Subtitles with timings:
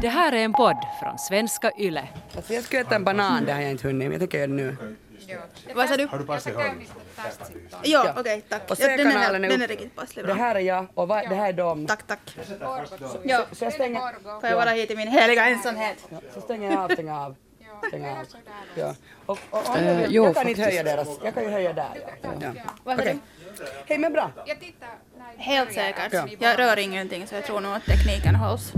[0.00, 2.08] Det här är en podd från svenska YLE.
[2.36, 4.46] Alltså jag ska äta en banan, det har jag inte hunnit, men jag tänker göra
[4.48, 4.76] det nu.
[5.74, 6.06] Vad sa du?
[6.06, 6.62] Har du passat ihåg?
[7.82, 8.70] Ja, okej, tack.
[8.70, 11.34] Och Ja, den, är, den är riktigt passlig Det här är jag och va, det
[11.34, 11.86] här är dem.
[11.86, 12.36] Tack, tack.
[13.22, 14.00] Ja, Så jag stänger,
[14.40, 15.96] får jag vara hit i min heliga ensamhet?
[16.08, 17.36] ja, så stänger jag av, stänger av.
[17.88, 18.26] Stänger av.
[18.74, 18.94] Ja.
[19.26, 21.72] Och, och, om Eh, jag, jo, jag kan inte höja deras, jag kan ju höja
[21.72, 21.90] där.
[22.22, 22.28] Ja.
[22.40, 22.50] Ja.
[22.84, 23.18] Vad sa Okej.
[23.58, 23.64] du?
[23.86, 24.30] Hej men bra.
[25.36, 26.12] Helt säkert.
[26.12, 26.26] Ja.
[26.38, 28.72] Jag rör ingenting så jag tror nog att tekniken hålls.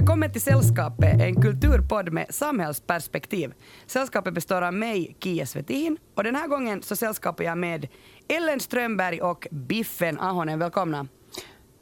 [0.00, 3.52] Välkommen till Sällskapet, en kulturpodd med samhällsperspektiv.
[3.86, 7.88] Sällskapet består av mig, Kia Svetin, och den här gången så sällskapar jag med
[8.28, 10.58] Ellen Strömberg och Biffen Ahonen.
[10.58, 11.06] Välkomna.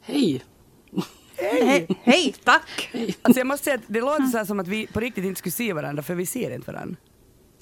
[0.01, 0.43] Hej!
[1.35, 2.91] Hej, hej, tack!
[3.21, 5.39] Alltså jag måste säga att det låter så här som att vi på riktigt inte
[5.39, 6.95] skulle se varandra, för vi ser inte varandra.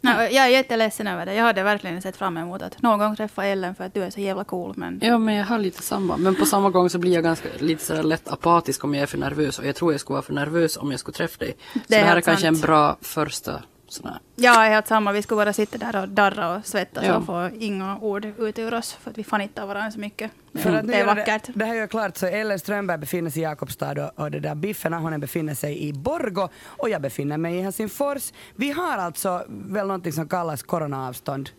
[0.01, 1.33] No, jag är jätteledsen över det.
[1.33, 4.09] Jag hade verkligen sett fram emot att någon gång träffa Ellen för att du är
[4.09, 4.73] så jävla cool.
[4.77, 6.17] Men Ja, men jag har lite samma.
[6.17, 9.07] Men på samma gång så blir jag ganska lite så lätt apatisk om jag är
[9.07, 9.59] för nervös.
[9.59, 11.55] Och jag tror jag skulle vara för nervös om jag skulle träffa dig.
[11.73, 12.57] Så Det det, är här är helt kanske sant.
[12.57, 14.19] en bra första sån här.
[14.35, 15.11] jag är helt samma.
[15.11, 17.15] Vi skulle bara sitta där och darra och svettas Ja.
[17.17, 20.31] och få inga ord ut ur oss för att vi fanittar varandra så mycket.
[20.53, 21.43] För att nu det är vackert.
[21.45, 24.39] Det, det här gör klart så Ellen Strömberg befinner sig i Jakobstad och, och det
[24.39, 28.33] där Biffen Ahonen befinner sig i Borgo och jag befinner mig i Helsingfors.
[28.55, 31.49] Vi har alltså väl någonting som kallas coronaavstånd.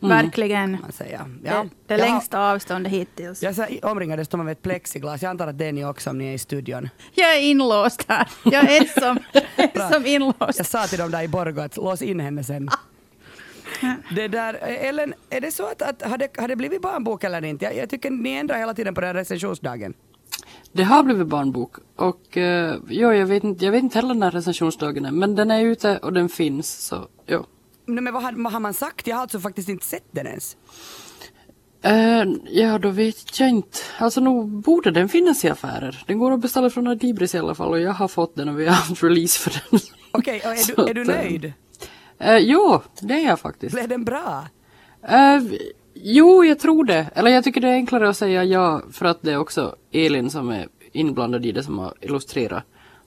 [0.00, 0.72] Verkligen.
[0.72, 1.18] kan Man säger.
[1.18, 1.66] Det, Ja.
[1.86, 3.42] det Jag har- längsta avståndet hittills.
[3.42, 5.22] Jag är så omringad av ett plexiglas.
[5.22, 6.88] Jag antar att det är ni också om ni är i studion.
[7.14, 8.28] Jag är inlåst här.
[8.44, 9.18] Jag är ensam,
[9.56, 10.38] ensam inlåst.
[10.58, 12.68] Jag sa till dem där i Borgo att lås in henne sen.
[14.16, 17.44] Det där, Ellen, är det så att, att har, det, har det blivit barnbok eller
[17.44, 17.64] inte?
[17.64, 19.94] Jag, jag tycker ni ändrar hela tiden på den här recensionsdagen.
[20.72, 21.76] Det har blivit barnbok.
[21.96, 22.42] Och uh,
[22.88, 25.10] ja, jag, vet inte, jag vet inte heller när recensionsdagen är.
[25.10, 26.86] Men den är ute och den finns.
[26.86, 27.46] Så ja.
[27.86, 29.06] Nej, men vad har, vad har man sagt?
[29.06, 30.56] Jag har alltså faktiskt inte sett den ens.
[31.82, 33.78] Eh, ja, då vet jag inte.
[33.98, 36.04] Alltså nog borde den finnas i affärer.
[36.06, 38.60] Den går att beställa från Adibris i alla fall och jag har fått den och
[38.60, 39.80] vi har haft release för den.
[40.10, 41.52] Okej, och är, du, är du eh, nöjd?
[42.18, 43.74] Eh, jo, det är jag faktiskt.
[43.74, 44.48] Blev den bra?
[45.08, 45.42] Eh,
[45.94, 47.10] jo, jag tror det.
[47.14, 50.30] Eller jag tycker det är enklare att säga ja för att det är också Elin
[50.30, 52.64] som är inblandad i det som har illustrerat.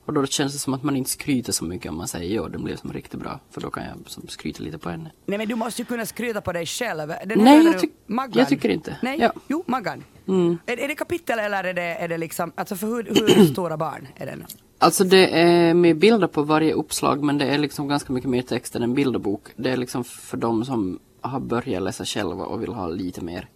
[0.07, 2.47] Och då känns det som att man inte skryter så mycket om man säger ja,
[2.50, 3.40] den blev som riktigt bra.
[3.51, 5.12] För då kan jag som skryta lite på henne.
[5.25, 7.07] Nej men du måste ju kunna skryta på dig själv.
[7.25, 8.34] Den Nej, jag tyck- Maggan.
[8.40, 8.97] jag tycker inte.
[9.01, 9.34] Nej, Ja.
[9.47, 10.03] jo, Maggan.
[10.28, 10.57] Mm.
[10.66, 13.03] Är, är det kapitel eller är det, är det liksom, alltså för hur,
[13.38, 14.45] hur stora barn är den?
[14.79, 18.41] Alltså det är med bilder på varje uppslag men det är liksom ganska mycket mer
[18.41, 19.41] text än en bilderbok.
[19.56, 23.47] Det är liksom för de som har börjat läsa själva och vill ha lite mer,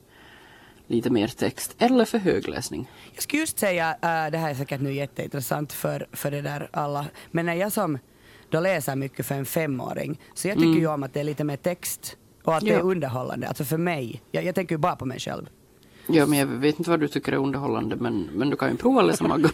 [0.91, 1.75] lite mer text.
[1.77, 2.89] Eller för högläsning.
[3.13, 6.69] Jag skulle just säga, äh, det här är säkert nu jätteintressant för, för det där
[6.73, 7.97] alla, men när jag som
[8.49, 11.43] då läser mycket för en femåring, så jag tycker ju om att det är lite
[11.43, 12.85] mer text och att det är Mm.
[12.87, 12.91] Ja.
[12.91, 14.21] underhållande, alltså för mig.
[14.31, 15.45] Jag, jag tänker ju bara på mig själv.
[16.07, 18.77] Ja men jag vet inte vad du tycker är underhållande men, men du kan ju
[18.77, 19.51] prova att läsa Maggan.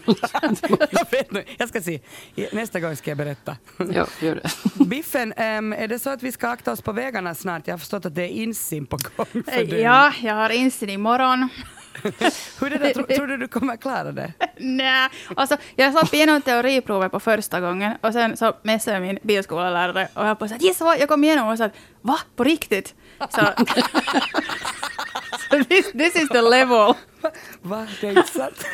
[0.90, 2.00] jag vet nu, jag ska se.
[2.52, 3.56] Nästa gång ska jag berätta.
[3.92, 4.50] ja, gör det.
[4.84, 7.66] Biffen, ehm, är det så att vi ska akta oss på vägarna snart?
[7.66, 9.80] Jag har förstått att det är insim på gång för dig.
[9.80, 11.48] Ja, jag har insyn imorgon.
[12.60, 14.32] Hur det, tro, tror du du kommer klara det?
[14.56, 20.08] Nej, alltså jag satt igenom teoriprovet på första gången och sen så messade min bilskollärare
[20.14, 21.70] och jag på så att vad, jag kom igenom och sa
[22.00, 22.94] va, på riktigt?
[23.18, 23.40] Så,
[25.50, 26.94] så this, this is the level.
[27.62, 27.86] Va?
[28.00, 28.64] Det är inte sant?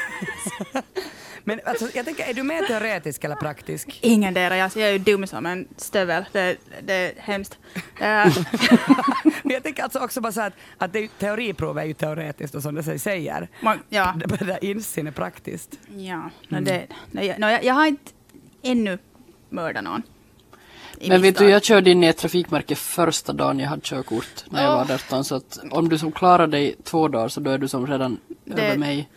[1.46, 3.98] Men alltså, jag tänker, är du mer teoretisk eller praktisk?
[4.02, 6.24] Ingen där, jag, jag är ju dum som en stövel.
[6.32, 7.58] Det, det är hemskt.
[8.00, 8.36] Eh,
[9.42, 12.62] Men jag tänker alltså också bara så att, att det teoriprov är ju teoretiskt och
[12.62, 13.48] som det säger.
[13.60, 15.78] man, ja, Det det där insyn är praktiskt.
[15.96, 18.12] ja no, det, no, jag, no, jag, jag har inte
[18.62, 18.98] ännu
[19.50, 20.02] mördat någon.
[21.08, 24.62] Men vet du, jag körde in i ett trafikmärke första dagen jag hade körkort när
[24.62, 24.88] jag Åh.
[24.88, 27.68] var 18 så att om du som klarar dig två dagar så då är du
[27.68, 29.08] som redan Det- över mig.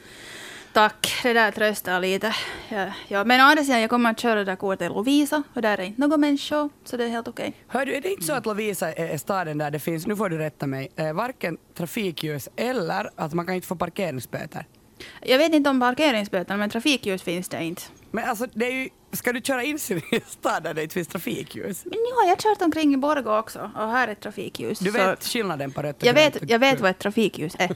[0.78, 2.36] Tack, det där tröstar lite.
[2.70, 3.24] Ja, ja.
[3.24, 5.84] Men å andra sidan, jag kommer att köra det där kortet Lovisa och där är
[5.84, 7.54] inte några människor, så det är helt okej.
[7.68, 10.30] Hör du, är det inte så att Lovisa är staden där det finns, nu får
[10.30, 14.66] du rätta mig, eh, varken trafikljus eller att man kan inte få parkeringsböter?
[15.22, 17.82] Jag vet inte om parkeringsböter, men trafikljus finns det inte.
[18.12, 20.94] Men alltså, det är ju, ska du köra in i en stad där det inte
[20.94, 21.86] finns trafikljus?
[21.86, 24.80] Men ja, jag har kört omkring i Borgå också och här är ett trafikljus.
[24.80, 27.56] Du så vet skillnaden på rött och jag, grönt vet, jag vet vad ett trafikljus
[27.60, 27.76] är.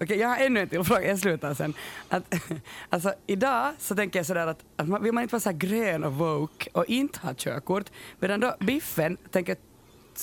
[0.00, 1.74] Okej, jag har ännu en till fråga, jag slutar sen.
[2.08, 2.34] Att,
[2.90, 6.04] alltså, idag så tänker jag sådär att, att man, vill man inte vara så grön
[6.04, 7.84] och woke och inte ha körkort,
[8.18, 9.56] medan då Biffen tänker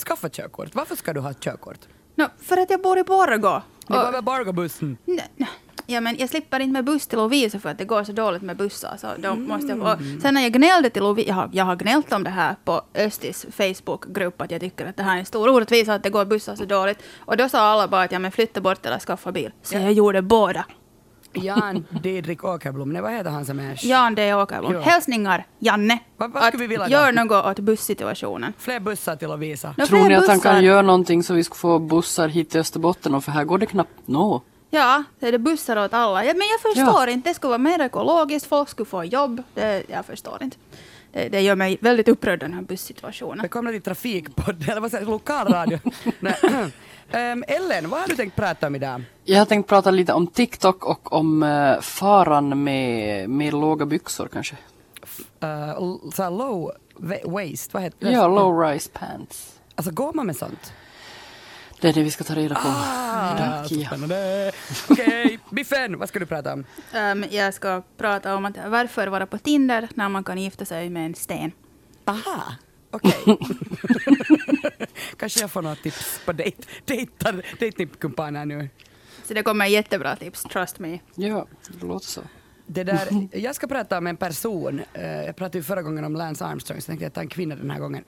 [0.05, 0.75] skaffa körkort.
[0.75, 1.79] Varför ska du ha körkort?
[2.15, 3.61] No, för att jag bor i Borgå.
[3.87, 4.97] Det var Och- väl Borgobussen?
[5.05, 5.49] Nej, nej.
[5.87, 8.41] Ja, men jag slipper inte med buss till Lovisa för att det går så dåligt
[8.41, 8.97] med bussar.
[8.97, 12.13] Så då måste jag, sen när jag gnällde till Lovisa, jag har, jag har gnällt
[12.13, 15.49] om det här på Östis Facebookgrupp, att jag tycker att det här är en stor
[15.49, 16.99] orättvisa att det går bussar så dåligt.
[17.19, 19.51] Och då sa alla bara att ja, men flytta bort eller skaffa bil.
[19.63, 19.79] Så Ja.
[19.81, 20.65] jag gjorde båda.
[21.33, 23.85] Jan Didrik Åkerblom, nej vad heter han som är...
[23.85, 24.33] Jan D.
[24.33, 24.73] Åkerblom.
[24.73, 24.81] Ja.
[24.81, 25.99] Hälsningar, Janne.
[26.17, 26.91] Vad- vad skulle vi vilja då?
[26.91, 28.53] gör något åt bussituationen.
[28.57, 29.73] Fler bussar till Lovisa.
[29.77, 30.61] Nå, Tror ni att han kan bussar.
[30.61, 33.15] göra någonting så vi ska få bussar hit till Österbotten?
[33.15, 34.41] Och för här går det knappt nå.
[34.69, 36.25] Ja, det är det bussar åt alla.
[36.25, 37.29] Ja, men jag förstår inte.
[37.29, 39.43] Det skulle vara mer ekologiskt, folk skulle få jobb.
[39.53, 40.57] Det, jag förstår inte.
[41.11, 43.41] Det, det gör mig väldigt upprörd den här bussituationen.
[43.41, 45.79] Välkomna till Trafikpodden, eller vad säger lokalradio.
[47.11, 49.03] Ehm, Ellen, vad har du tänkt prata om idag?
[49.23, 54.29] Jag har tänkt prata lite om TikTok och om uh, faran med, med låga byxor
[54.33, 54.55] kanske.
[55.43, 58.11] Uh, så low wa- waist, vad heter det?
[58.11, 59.59] Ja, low rise pants.
[59.75, 60.73] Alltså går man med sånt?
[61.81, 62.67] Det är det vi ska ta reda på.
[62.67, 63.87] Ah, idag, Kia.
[63.87, 64.51] spännande.
[64.89, 66.65] Okej, Biffen, vad ska du prata om?
[66.95, 70.89] Um, jag ska prata om att varför vara på Tinder när man kan gifta sig
[70.89, 71.51] med en sten.
[72.05, 72.43] Aha,
[72.91, 73.23] okej.
[75.17, 76.31] Kanske jag får några tips på
[77.59, 78.69] dejtkumpaner nu.
[79.23, 80.99] Så det kommer jättebra tips, trust me.
[81.15, 82.21] Ja, det låter så.
[82.69, 84.81] Det där, jag ska prata om en person.
[84.93, 87.55] Eh, jag pratade ju förra gången om Lance Armstrong, så tänkte jag ta en kvinna
[87.55, 88.03] den här gången.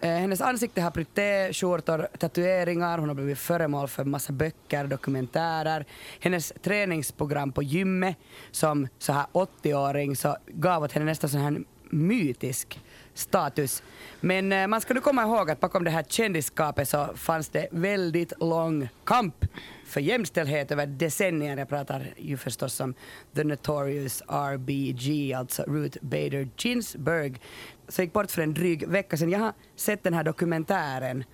[0.00, 5.86] Eh, hennes ansikte har pryté, skjortor, tatueringar, hon har blivit föremål för massa böcker, dokumentärer.
[6.20, 8.16] Hennes träningsprogram på gymmet
[8.50, 11.60] som så här 80-åring så gav åt henne nästan sån här
[11.90, 12.80] mytisk
[13.14, 13.82] status.
[14.20, 17.68] Men eh, man ska nu komma ihåg att bakom det här kändisskapet så fanns det
[17.70, 19.44] väldigt lång kamp
[19.90, 21.56] för jämställdhet över decennier.
[21.56, 22.94] Jag pratar ju förstås om
[23.34, 27.40] The Notorious RBG, alltså Ruth Bader Ginsburg,
[27.88, 29.30] som gick bort för en dryg vecka sedan.
[29.30, 31.24] Jag har sett den här dokumentären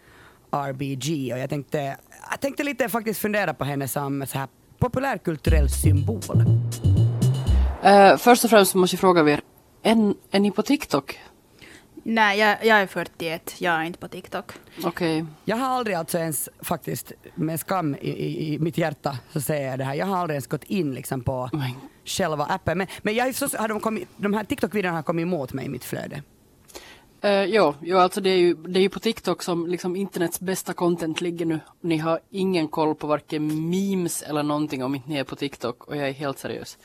[0.50, 1.96] RBG och jag tänkte,
[2.30, 4.48] jag tänkte lite faktiskt fundera på henne som så här
[4.78, 6.44] populärkulturell symbol.
[7.84, 9.40] Uh, först och främst måste jag fråga er,
[9.82, 11.18] är, är ni på TikTok?
[12.08, 14.52] Nej, jag, jag är 41, jag är inte på TikTok.
[14.84, 15.24] Okej.
[15.44, 19.70] Jag har aldrig alltså ens faktiskt med skam i, i, i mitt hjärta så säger
[19.70, 19.94] jag det här.
[19.94, 21.70] Jag har aldrig ens gått in liksom på Men
[22.04, 22.78] själva appen.
[22.78, 25.68] Men, men jag, så, har de, kommit, de här TikTok-videorna har kommit emot mig i
[25.68, 26.22] mitt flöde.
[27.24, 30.40] Uh, jo, jo, alltså det är, ju, det är ju på TikTok som liksom internets
[30.40, 31.60] bästa content ligger nu.
[31.80, 35.84] Ni har ingen koll på varken memes eller någonting om inte ni är på TikTok
[35.84, 36.78] och jag är helt seriös.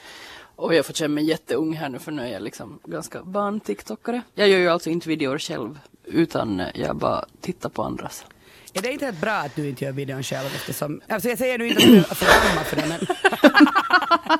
[0.61, 3.59] Och jag får känna mig jätteung här nu för nu är jag liksom ganska van
[3.59, 4.21] TikTokare.
[4.35, 8.25] Jag gör ju alltså inte videor själv utan jag bara tittar på andras.
[8.73, 11.57] Är det inte helt bra att du inte gör videon själv eftersom, alltså jag säger
[11.57, 12.99] nu inte att du får skämmas för det men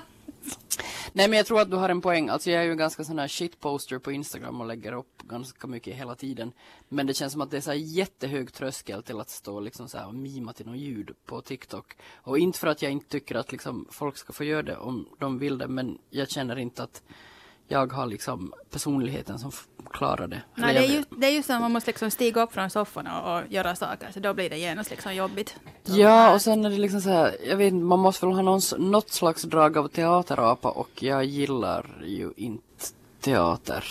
[1.14, 2.30] Nej men jag tror att du har en poäng.
[2.30, 5.68] Alltså jag är ju en ganska sån här shitposter på Instagram och lägger upp ganska
[5.68, 6.52] mycket hela tiden.
[6.90, 9.90] Men det känns som att det är så här jättehög tröskel till att stå liksom
[9.90, 11.98] så här och mima till något ljud på TikTok.
[12.14, 15.10] Och inte för att jag inte tycker att liksom folk ska få göra det om
[15.20, 15.68] de vill det.
[15.68, 17.04] Men jag känner inte att
[17.72, 19.52] jag har liksom personligheten som
[19.92, 20.42] klarar det.
[20.56, 22.70] Nej, det, är ju, det är ju så att man måste liksom stiga upp från
[22.70, 25.56] soffan och, och göra saker, så då blir det genast liksom jobbigt.
[25.84, 28.36] Så, Ja, och sen är det liksom så här, jag vet inte, man måste väl
[28.36, 32.86] ha någon, något slags drag av teaterapa och jag gillar ju inte
[33.22, 33.86] teater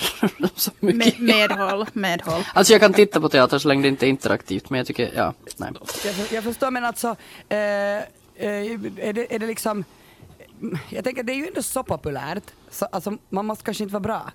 [0.55, 1.19] så mycket.
[1.19, 2.43] med, medhåll, medhåll.
[2.55, 5.13] Alltså jag kan titta på teater så länge det inte är interaktivt men jag tycker,
[5.17, 5.71] ja, nej.
[6.05, 7.17] jag, jag förstår men alltså,
[7.49, 8.03] eh, eh,
[8.37, 9.85] är, det, är det liksom,
[10.91, 14.01] jag tänker det är ju ändå så populärt, så alltså man måste kanske inte vara
[14.01, 14.33] bra.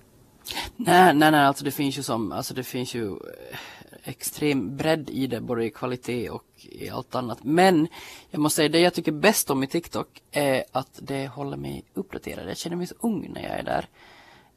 [0.75, 3.57] Nej, nej, nej, alltså det finns ju som, alltså det finns ju eh,
[4.03, 7.43] extrem bredd i det, både i kvalitet och i allt annat.
[7.43, 7.87] Men
[8.29, 11.85] jag måste säga, det jag tycker bäst om i TikTok är att det håller mig
[11.93, 12.49] uppdaterad.
[12.49, 13.87] Jag känner mig så ung när jag är där.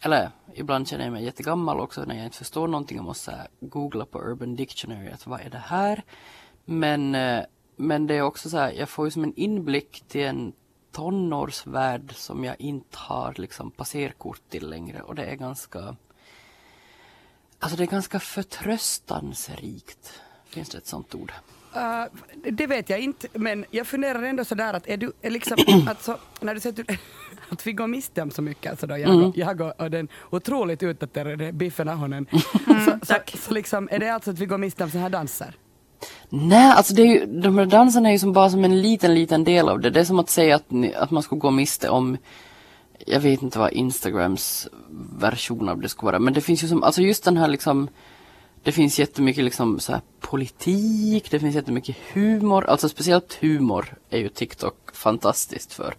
[0.00, 2.98] Eller ibland känner jag mig jättegammal också när jag inte förstår någonting.
[2.98, 6.02] och måste googla på Urban Dictionary, att vad är det här?
[6.64, 7.42] Men, eh,
[7.76, 10.52] men det är också så här, jag får ju som en inblick till en
[10.98, 15.96] tonårsvärld som jag inte har liksom passerkort till längre och det är ganska
[17.58, 20.20] Alltså det är ganska förtröstansrikt.
[20.46, 21.32] Finns det ett sånt ord?
[21.76, 22.04] Uh,
[22.52, 25.56] det vet jag inte, men jag funderar ändå sådär att är du, är liksom,
[25.88, 26.84] alltså, när du säger
[27.48, 29.24] att, vi går miste om så mycket, alltså då jag, Mm.
[29.24, 32.38] och, jag och, den otroligt utdaterade Biffen Ahonen, så,
[32.84, 33.36] så, tack.
[33.38, 35.54] så liksom, är det alltså att vi går miste om sådana här danser?
[36.28, 39.14] Nej, alltså det är ju, de här danserna är ju som bara som en liten,
[39.14, 39.90] liten del av det.
[39.90, 42.16] Det är som att säga att, ni, att man skulle gå miste om,
[43.06, 44.68] jag vet inte vad Instagrams
[45.18, 47.88] version av det skulle vara, men det finns ju som, alltså just den här liksom,
[48.62, 54.18] det finns jättemycket liksom så här politik, det finns jättemycket humor, alltså speciellt humor är
[54.18, 55.94] ju TikTok fantastiskt för.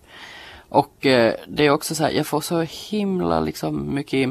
[0.70, 4.30] Och eh, det är också så här, jag får så himla liksom mycket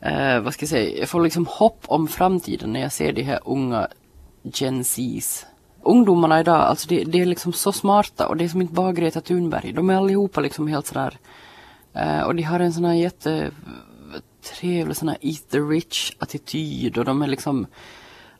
[0.00, 3.22] eh, vad ska jag säga, jag får liksom hopp om framtiden när jag ser de
[3.22, 3.88] här unga
[4.54, 5.46] Gen Zs
[5.82, 8.92] ungdomarna idag, alltså det, det är liksom så smarta och det är som inte bara
[8.92, 9.72] Greta Thunberg.
[9.72, 11.18] De är allihopa liksom helt sådär.
[11.92, 17.04] Eh, och de har en sån här jättetrevlig sån här eat the rich attityd och
[17.04, 17.66] de är liksom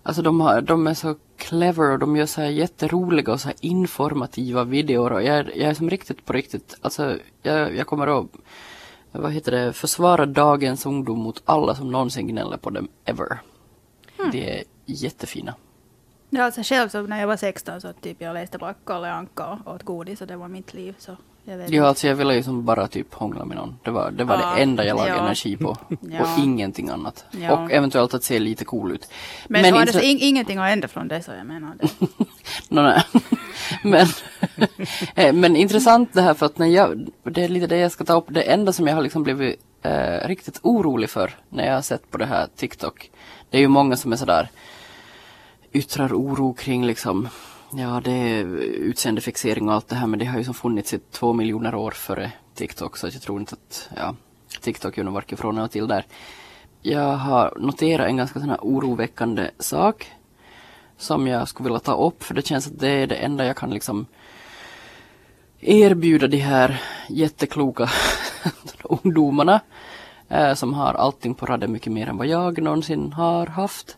[0.02, 3.48] Alltså de, har, de är så clever och de gör så här jätteroliga och så
[3.48, 7.86] här informativa videor och jag, är- jag är som riktigt på riktigt, alltså jag, jag
[7.86, 8.26] kommer att
[9.12, 13.38] vad heter det, försvara dagens ungdom mot alla som någonsin gnäller på dem ever.
[14.32, 15.54] Det är jättefina.
[16.30, 19.58] Ja, alltså själv så när jag var 16 så typ jag läste bara Kalle Anka
[19.64, 20.94] och åt godis och det var mitt liv.
[20.98, 23.78] Så jag vet Ja, alltså jag ville ju som bara typ hångla med någon.
[23.84, 25.16] Det var det, var Ja, det enda jag lade ja.
[25.16, 25.76] energi på.
[26.00, 26.20] Ja.
[26.22, 27.24] Och ingenting annat.
[27.50, 29.08] Och eventuellt att se lite cool ut.
[29.48, 31.88] Men, men inte- in, ingenting har ändrat från det så jag menar det.
[32.68, 33.02] Nå, nej.
[33.82, 34.06] men,
[35.14, 38.04] eh, men intressant det här för att när jag, det är lite det jag ska
[38.04, 41.74] ta upp, det enda som jag har liksom blivit eh, riktigt orolig för när jag
[41.74, 43.10] har sett på det här TikTok.
[43.50, 44.48] Det är ju många som är sådär
[45.72, 47.28] yttrar oro kring liksom
[47.72, 50.98] Ja det är utseendefixering och allt det här men det har ju som funnits i
[50.98, 54.14] två miljoner år före TikTok så jag tror inte att ja,
[54.60, 56.06] TikTok gör nog varken från eller till där.
[56.82, 60.12] Jag har noterat en ganska sån här oroväckande sak
[60.96, 63.56] som jag skulle vilja ta upp för det känns att det är det enda jag
[63.56, 64.06] kan liksom
[65.60, 67.90] erbjuda de här jättekloka
[68.82, 69.60] ungdomarna
[70.28, 73.96] eh, som har allting på raden mycket mer än vad jag någonsin har haft.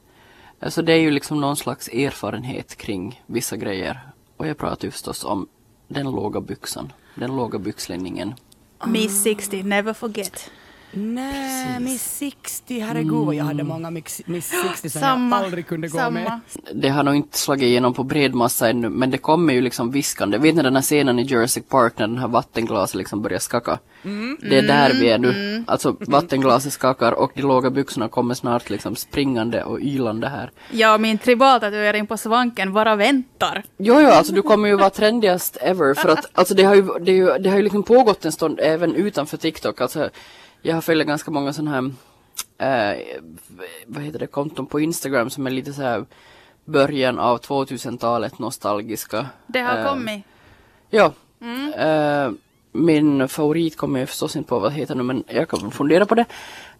[0.60, 4.00] Alltså det är ju liksom någon slags erfarenhet kring vissa grejer.
[4.36, 5.48] Och jag pratar ju förstås om
[5.88, 8.34] den låga byxan, den låga byxlinningen.
[8.86, 10.50] Miss 60, never forget.
[10.92, 15.36] Nej, Miss 60, herregud vad jag hade många Mix- Miss 60 som Samma.
[15.36, 16.10] jag aldrig kunde gå samma.
[16.10, 16.40] med.
[16.74, 19.90] Det har nog inte slagit igenom på bred massa ännu men det kommer ju liksom
[19.90, 20.38] viskande.
[20.38, 23.78] Vet ni den här scenen i Jurassic Park när den här vattenglaset liksom börjar skaka?
[24.40, 25.64] Det är där vi är nu.
[25.66, 30.50] Alltså vattenglaset skakar och de låga byxorna kommer snart liksom springande och ylande här.
[30.70, 33.64] Ja, min tribaltatuering på svanken bara väntar.
[33.78, 36.88] Jo, jo, alltså du kommer ju vara trendigast ever för att alltså det har ju,
[37.00, 39.80] det ju, det har ju liksom pågått en stund även utanför TikTok.
[39.80, 40.10] Alltså
[40.62, 41.70] jag har följt ganska många sådana
[42.58, 42.98] här, eh,
[43.86, 46.04] vad heter det, konton på Instagram som är lite så här
[46.64, 49.26] början av 2000-talet nostalgiska.
[49.46, 50.24] Det har Eh, kommit.
[50.90, 51.12] Ja.
[51.76, 52.30] Eh,
[52.72, 56.06] min favorit kommer jag förstås inte på vad det heter nu men jag kan fundera
[56.06, 56.24] på det.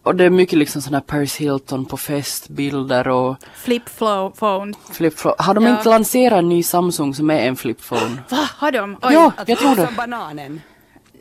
[0.03, 4.73] Och det är mycket liksom sådana här Paris Hilton på festbilder och Flip flow phone.
[4.91, 5.69] flip Har de Ja.
[5.77, 8.17] inte lanserat en ny Samsung som är en flip phone?
[8.29, 8.97] Va, har de?
[9.01, 9.13] Oj.
[9.13, 9.85] Ja, jag tror det.
[9.87, 10.61] Som bananen.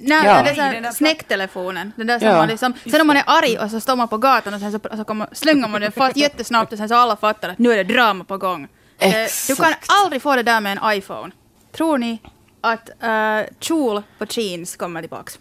[0.00, 0.42] Nej, Ja.
[0.42, 1.92] det är så snäcktelefonen.
[1.96, 2.36] Den där som Ja.
[2.36, 4.72] man liksom, sen om man är arg och så står man på gatan och sen
[4.72, 7.72] så, så kommer, slänger man den fast jättesnabbt och sen så alla fattar att nu
[7.72, 8.68] är det drama på gång.
[8.98, 9.86] Eh, Du kan Exakt.
[10.04, 11.32] aldrig få det där med en iPhone.
[11.72, 12.18] Tror ni
[12.60, 15.38] att uh, kjol på jeans kommer tillbaks?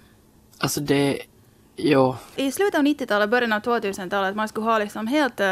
[0.58, 1.22] Alltså det,
[1.78, 2.16] jo.
[2.36, 5.48] I slutet av 90-talet, början av 2000-talet, man skulle ha liksom helt uh,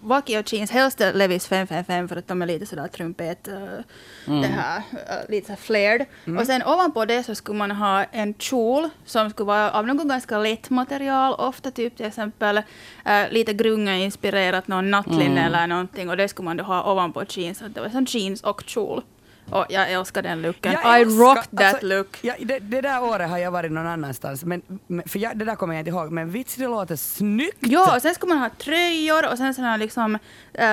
[0.00, 4.78] Vakio jeans, helst Levis 555 för att de är lite sådär trumpet, uh, det här,
[4.78, 6.06] uh, lite så flared.
[6.38, 10.08] Och sen ovanpå det så skulle man ha en kjol som skulle vara av något
[10.08, 16.16] ganska lätt material, ofta typ till exempel uh, lite grunga-inspirerat, någon nattlinne eller någonting och
[16.16, 19.02] det skulle man då ha ovanpå jeans, så det var som jeans och kjol.
[19.52, 20.72] Och jag älskar den looken.
[20.72, 22.18] Jag I älskar- rocked that alltså, look.
[22.22, 25.44] Ja, det, det där året har jag varit någon annanstans, men, men, för jag, det
[25.44, 27.56] där kommer jag inte ihåg, men vits det låter snyggt.
[27.60, 30.18] Ja, och sen skulle man ha tröjor och sen sådana liksom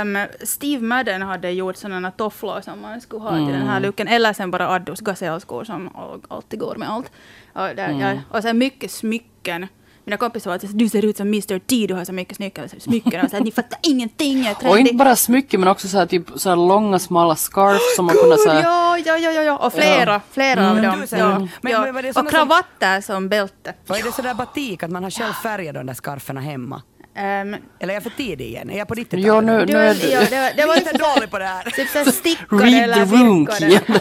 [0.02, 3.68] um, Steve Madden hade gjort sådana tofflor som man skulle ha till den Mm.
[3.68, 4.08] här looken.
[4.08, 7.12] Eller sen bara Addos gasellskor som all- alltid går med allt.
[7.54, 8.00] Och, där, Mm.
[8.00, 9.68] ja, och sen mycket smycken.
[10.08, 12.70] Mina kompisar var att du ser ut som Mr T, du har så mycket smycken.
[12.80, 13.22] smycken.
[13.24, 15.98] Och så här, ni fattar ingenting, jag är Och inte bara smycken men också så
[15.98, 19.32] här, typ så här långa smala scarf som man kunde så här, Ja, ja, ja,
[19.32, 20.92] ja, ja, och flera, flera av Mm.
[20.92, 21.02] dem.
[21.02, 21.82] Du säger- Ja, men- ja.
[21.82, 23.74] men var det och såna som- kravatter som bälte.
[23.88, 26.76] Vad är det sådär batik att man har själv färgat de där skarferna hemma?
[26.76, 27.58] Um, Eller
[27.90, 28.70] är jag för tidig igen?
[28.70, 29.26] Är jag på 90-talet?
[29.26, 31.46] Ja, nu- det, var, är det- ja, det, var, det var lite dålig på det
[31.46, 31.64] här.
[31.64, 33.70] Typ såhär stickade read eller the room virkade.
[33.72, 34.00] Kian.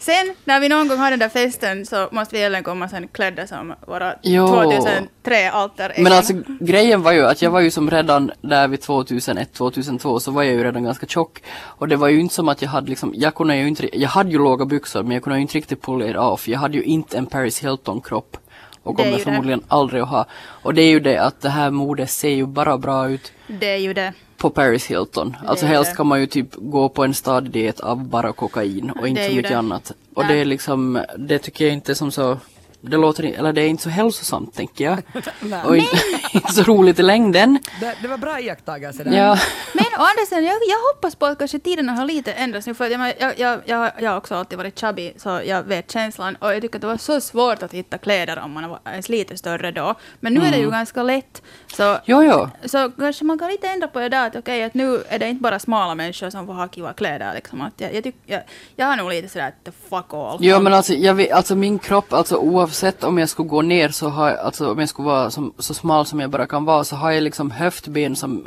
[0.00, 3.08] Sen när vi någon gång har den där festen så måste vi även komma sen
[3.08, 4.46] klädda som våra Jo.
[4.46, 8.80] 2003 alter Men alltså grejen var ju att jag var ju som redan där vid
[8.80, 11.42] 2001, 2002 så var jag ju redan ganska tjock.
[11.62, 14.08] Och det var ju inte som att jag hade liksom, jag kunde ju inte, jag
[14.08, 16.48] hade ju låga byxor men jag kunde ju inte riktigt it off.
[16.48, 18.36] Jag hade ju inte en Paris Hilton kropp.
[18.82, 19.22] Och kommer ju det.
[19.22, 20.26] förmodligen aldrig att ha.
[20.62, 23.70] Och det är ju det att det här modet ser ju bara bra ut Det
[23.70, 24.12] är ju det.
[24.40, 25.36] På Paris Hilton.
[25.46, 25.96] Alltså är helst det.
[25.96, 29.26] kan man ju typ gå på en stadig diet av bara kokain och inte Det
[29.26, 29.58] är så mycket det.
[29.58, 29.92] annat.
[30.14, 30.34] Och Nej.
[30.34, 32.38] det är liksom, det tycker jag inte som så
[32.80, 35.02] det låter, eller det är inte så hälsosamt tänker jag.
[35.40, 35.60] Nej.
[35.64, 35.96] och inte,
[36.32, 37.58] inte så roligt i längden.
[37.80, 39.16] Det, det var bra iakttagelse där.
[39.16, 39.38] Ja.
[39.72, 42.74] Men å andra sidan, jag, jag hoppas på att kanske tiderna har lite ändrats nu.
[42.74, 46.36] För jag, jag, jag, jag, jag har också alltid varit chubby, så jag vet känslan.
[46.36, 49.08] Och jag tycker att det var så svårt att hitta kläder om man var ens
[49.08, 49.94] lite större då.
[50.20, 51.42] Men nu är det ju ganska lätt.
[51.76, 52.48] Så, Jo, jo.
[52.68, 54.26] så kanske man kan lite ändra på det där.
[54.26, 57.34] Att okej, att nu är det inte bara smala människor som får ha kiva kläder.
[57.34, 57.60] Liksom.
[57.60, 58.42] Att jag, jag, tyck, jag,
[58.76, 60.38] jag har nog lite sådär att the fuck all.
[60.40, 63.62] Jo men alltså, jag vet, alltså min kropp, alltså oavsett Oavsett om jag skulle gå
[63.62, 66.46] ner så har jag, alltså om jag skulle vara som, så smal som jag bara
[66.46, 68.46] kan vara så har jag liksom höftben som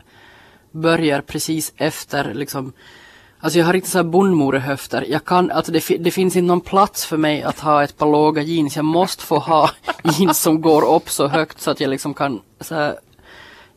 [0.71, 2.73] börjar precis efter liksom
[3.39, 5.05] Alltså jag har inte så här bondmorehöfter.
[5.09, 8.11] Jag kan, alltså det, det finns inte någon plats för mig att ha ett par
[8.11, 8.75] låga jeans.
[8.75, 9.69] Jag måste få ha
[10.03, 12.95] jeans som går upp så högt så att jag liksom kan så här,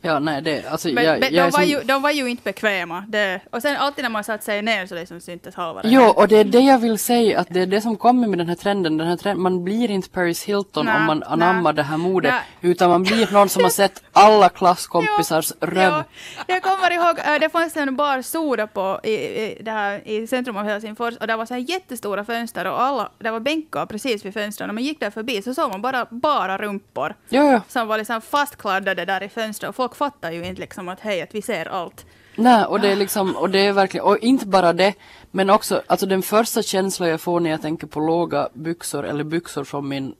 [0.01, 2.29] Ja nej det, alltså Men, jag, men jag de, var som, ju, de var ju
[2.29, 3.03] inte bekväma.
[3.07, 6.03] Det, och sen alltid när man satt sig ner så liksom syntes halva det Jo,
[6.03, 8.47] och det är det jag vill säga, att det är det som kommer med den
[8.49, 8.97] här trenden.
[8.97, 11.97] Den här trenden man blir inte Paris Hilton Nej, om man anammar nej, det här
[11.97, 15.91] modet, utan man blir någon som har sett alla klasskompisars röv.
[15.91, 16.03] Ja,
[16.47, 20.27] jag kommer ihåg, äh, det fanns en bar Soda på i, i, det här, i
[20.27, 23.85] centrum av Helsingfors och det var så här jättestora fönster och alla, det var bänkar
[23.85, 24.67] precis vid fönstren.
[24.67, 27.61] När man gick där förbi så såg man bara, bara rumpor Jo, jo.
[27.67, 31.35] som var liksom fastkladdade där i fönstret folk fattar ju inte liksom att hej, att
[31.35, 32.05] vi ser allt.
[32.35, 34.93] Nej, och det är liksom, och det är verkligen, och inte bara det,
[35.31, 39.23] men också, alltså den första känslan jag får när jag tänker på låga byxor eller
[39.23, 40.15] byxor från min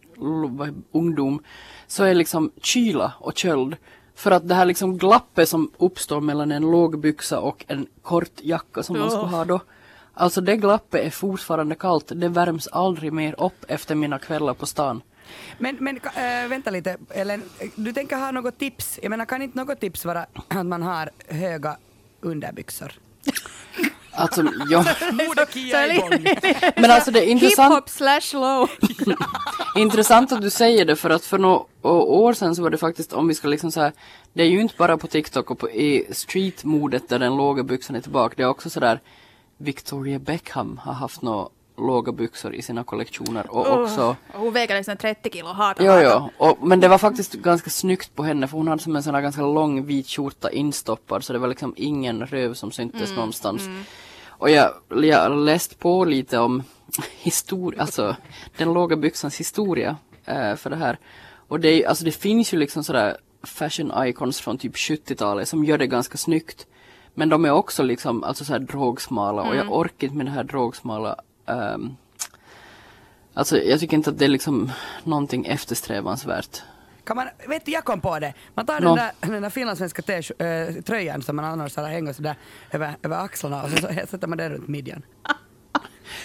[0.91, 1.43] ungdom,
[1.87, 3.75] så är liksom kyla och köld.
[4.15, 8.41] För att det här liksom glappet som uppstår mellan en låg byxa och en kort
[8.41, 9.29] jacka som man ska Oh.
[9.29, 9.59] ha då.
[10.13, 14.65] Alltså det glappet är fortfarande kallt, det värms aldrig mer upp efter mina kvällar på
[14.65, 15.01] stan.
[15.57, 17.43] Men, men äh, vänta lite, Ellen,
[17.75, 18.99] du tänker ha något tips?
[19.01, 21.77] Jag menar kan inte något tips vara att man har höga
[22.21, 22.91] underbyxor?
[24.17, 24.85] Alltså, ja.
[25.11, 26.25] Modekia är igång.
[26.75, 27.73] Men alltså det är intressant.
[27.73, 28.69] Hip-hop slash low.
[29.75, 33.13] Intressant att du säger det för att för några år sedan så var det faktiskt
[33.13, 33.91] om vi ska liksom säga
[34.33, 37.95] Det är ju inte bara på TikTok och på i streetmodet där den låga byxan
[37.95, 38.33] är tillbaka.
[38.37, 39.01] Det är också sådär
[39.57, 44.75] Victoria Beckham har haft några låga byxor i sina kollektioner och också Och hon väger
[44.75, 45.47] liksom 30 kilo.
[45.47, 46.29] Hatar, Jo, jo.
[46.47, 49.15] Och, men det var faktiskt ganska snyggt på henne för hon hade som en sån
[49.15, 53.69] här ganska lång vit skjorta instoppad så det var liksom ingen röv som syntes någonstans.
[54.27, 56.63] Och jag, jag läst på lite om
[57.17, 58.15] historia, alltså
[58.57, 60.97] den låga byxans historia eh, för det här.
[61.47, 65.77] Och det, alltså det finns ju liksom sådär fashion icons från typ 70-talet som gör
[65.77, 66.67] det ganska snyggt.
[67.13, 70.43] Men de är också liksom alltså såhär drogsmala och jag orkar inte med det här
[70.43, 71.15] drogsmala
[71.47, 71.95] ehm,
[73.33, 74.71] Alltså jag tycker inte att det är liksom
[75.03, 76.61] någonting eftersträvansvärt.
[77.03, 78.33] Kan man, vet du, jag kom på det.
[78.53, 78.95] Man tar Nå.
[78.95, 82.35] den där, den där finlandssvenska äh, tröjan som man annars har hänger sådär
[82.71, 85.01] över, över axlarna och så, så sätter man den runt midjan.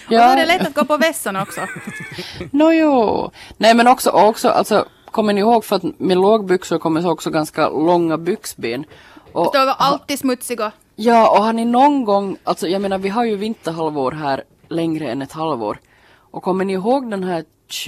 [0.05, 1.61] Och då är det lätt att gå på vässan också.
[2.51, 3.31] Nå jo.
[3.57, 7.69] Nej men också, också alltså kommer ni ihåg för att med lågbyxor kommer också ganska
[7.69, 8.85] långa byxben.
[9.31, 10.71] Och, De var alltid smutsiga.
[10.95, 15.11] ja och har ni någon gång, alltså jag menar vi har ju vinterhalvår här längre
[15.11, 15.79] än ett halvår.
[16.31, 17.43] Och kommer ni ihåg den här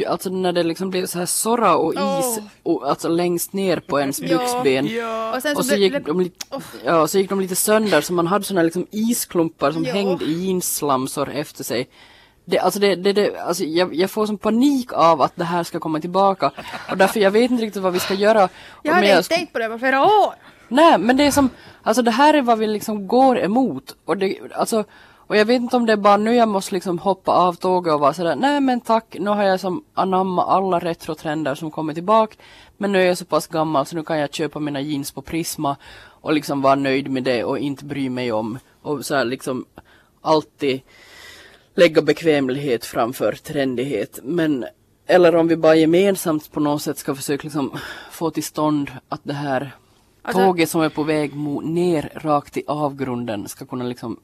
[0.07, 2.39] Alltså när det liksom blev så här sorra och is Åh.
[2.63, 4.27] och, alltså längst ner på ens Ja.
[4.27, 4.85] byxben.
[5.35, 6.45] Och så, Och så blev- gick, de lite,
[6.85, 9.93] ja, så gick de lite sönder så man hade såna här liksom isklumpar som Ja.
[9.93, 11.89] hängde i jeansslamsor efter sig.
[12.45, 15.63] Det, alltså det, det, det, alltså jag, jag får som panik av att det här
[15.63, 16.51] ska komma tillbaka.
[16.91, 18.49] Och därför jag vet inte riktigt vad vi ska göra.
[18.83, 20.33] Jag hade jag inte tänkt på det på flera år.
[20.67, 21.49] Nej, men det är som,
[21.83, 23.95] alltså det här är vad vi liksom går emot.
[24.05, 24.83] Och det, alltså,
[25.27, 27.93] och jag vet inte om det är bara nu jag måste liksom hoppa av tåget
[27.93, 31.93] och vara sådär, nej men tack, nu har jag som anamma alla retrotrender som kommer
[31.93, 32.35] tillbaka.
[32.77, 35.21] Men nu är jag så pass gammal så nu kan jag köpa mina jeans på
[35.21, 35.77] Prisma
[36.21, 39.65] och liksom vara nöjd med det och inte bry mig om och så här liksom
[40.21, 40.81] alltid
[41.75, 44.19] lägga bekvämlighet framför trendighet.
[44.23, 44.65] Men
[45.07, 47.77] eller om vi bara gemensamt på något sätt ska försöka liksom
[48.11, 49.75] få till stånd att det här
[50.21, 54.19] Alltså- tåget som är på väg ner rakt i avgrunden ska kunna liksom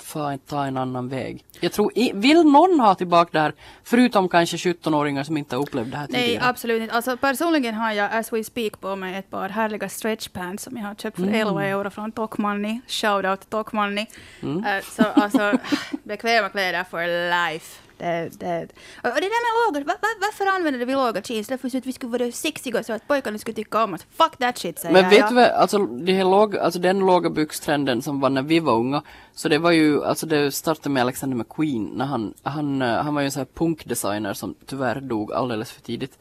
[0.00, 1.44] fa- ta en annan väg.
[1.60, 3.52] Jag tror, vill någon ha tillbaka det här?
[3.84, 6.48] Förutom kanske 17-åringar som inte har upplevt det här Nej, tidigare.
[6.48, 6.94] absolut inte.
[6.94, 10.84] Alltså, personligen har jag as we speak på mig ett par härliga stretchpants som jag
[10.84, 12.80] har köpt för 11 euro från Tokmanni.
[12.88, 14.06] Shoutout Tokmanni.
[14.42, 15.58] Eh, så alltså,
[16.04, 17.06] bekväma kläder for
[17.52, 17.82] life.
[17.98, 18.68] Det, det.
[18.96, 21.48] Och det där med låga, va, va, varför använder vi låga jeans?
[21.48, 24.06] Därför att vi skulle vara sexiga så att pojkarna skulle tycka om oss.
[24.16, 25.10] Fuck that shit säger Men jag.
[25.10, 25.28] vet ja.
[25.28, 28.72] du vad, alltså, det här låg, alltså den låga byxtrenden som var när vi var
[28.74, 29.02] unga,
[29.34, 33.14] så det var ju, alltså det startade med Alexander McQueen när han, han, eh, han
[33.14, 36.18] var ju en sån här punkdesigner som tyvärr dog alldeles för tidigt.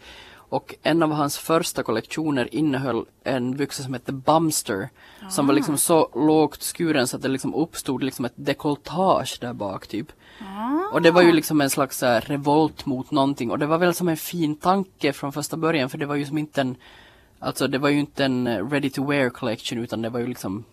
[0.49, 4.89] Och en av hans första kollektioner innehöll en byxa som hette Bumster,
[5.29, 5.55] som var Ah.
[5.55, 10.07] liksom så lågt skuren så att det liksom uppstod liksom ett dekolletage där bak typ.
[10.91, 13.93] Och det var ju liksom en slags här, revolt mot någonting och det var väl
[13.93, 16.75] som en fin tanke från första början för det var ju som inte en
[17.39, 20.27] Alltså det var ju inte en eh, ready to wear collection utan det var ju
[20.27, 20.63] liksom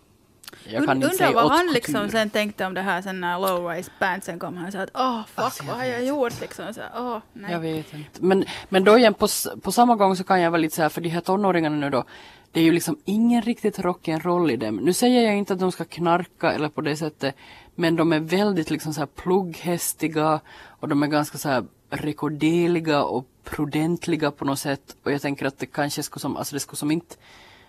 [0.65, 2.11] Jag kan inte Undrar säga vad han liksom couture.
[2.11, 4.57] sen tänkte om det här sen när low-rise bandsen kom.
[4.57, 6.75] Han sa att åh fuck Alltså, vad har jag gjort liksom.
[6.75, 7.53] Så, åh, nej.
[7.53, 8.25] Jag vet inte.
[8.25, 9.29] Men, men då igen på,
[9.63, 11.91] på samma gång så kan jag vara lite så här, för de här tonåringarna nu
[11.91, 12.05] då,
[12.53, 14.77] det är ju liksom ingen riktigt rock'n'roll i dem.
[14.77, 17.35] Nu säger jag inte att de ska knarka eller på det sättet,
[17.75, 20.41] men de är väldigt liksom så här plugghästiga
[20.81, 24.97] och de är ganska så här rekorderliga och prudentliga på något sätt.
[25.03, 27.17] Och jag tänker att det kanske skulle som, alltså det skulle som inte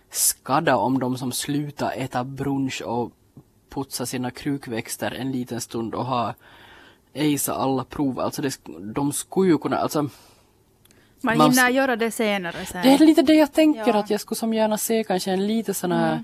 [0.09, 3.11] skada om de som slutar äta brunch och
[3.69, 6.33] putsa sina krukväxter en liten stund och ha
[7.15, 8.19] acea alla prov.
[8.19, 8.57] Alltså det,
[8.93, 10.01] de skulle ju kunna, alltså
[11.21, 12.81] Man man- hinner göra det senare sen.
[12.83, 13.97] det är lite det jag tänker Ja.
[13.99, 16.23] att jag skulle som gärna se kanske en lite sån här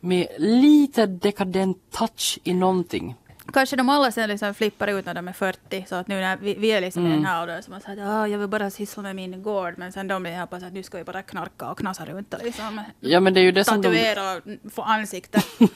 [0.00, 3.14] med lite dekadent touch i någonting.
[3.52, 5.84] Kanske de alla sen liksom flippar ut när de är 40.
[5.88, 7.12] Så att nu när vi, vi är liksom Mm.
[7.12, 9.74] i den här åldern som har sagt att jag vill bara syssla med min gård.
[9.76, 12.34] Men sen de blir här på att nu ska vi bara knarka och knasa runt
[12.34, 15.42] och liksom Ja men det är ju det som de, tatuera och få ansikte.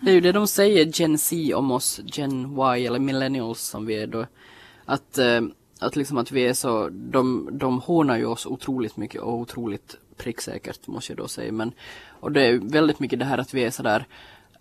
[0.00, 3.86] det är ju det de säger Gen Z om oss, Gen Y eller millennials som
[3.86, 4.26] vi är då.
[4.84, 5.40] Att, eh,
[5.80, 9.96] att liksom att vi är så, de, de hånar ju oss otroligt mycket och otroligt
[10.16, 11.52] pricksäkert måste jag då säga.
[11.52, 11.72] Men,
[12.20, 14.06] och det är väldigt mycket det här att vi är sådär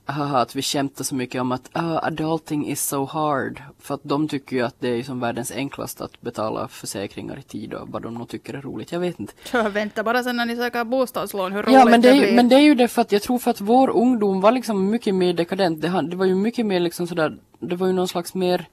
[0.07, 3.61] Haha, att vi skämtar så mycket om att ah, adulting is so hard.
[3.79, 7.41] För att de tycker ju att det är som världens enklaste att betala försäkringar i
[7.41, 8.91] tid och vad de nog tycker är roligt.
[8.91, 9.33] Jag vet inte.
[9.43, 12.35] Så vänta bara sen när ni söker bostadslån hur roligt Ja men det, är, blir.
[12.35, 14.89] men det är ju det för att jag tror för att vår ungdom var liksom
[14.89, 15.81] mycket mer dekadent.
[15.81, 18.67] Det, det var ju mycket mer liksom sådär, det var ju någon slags mer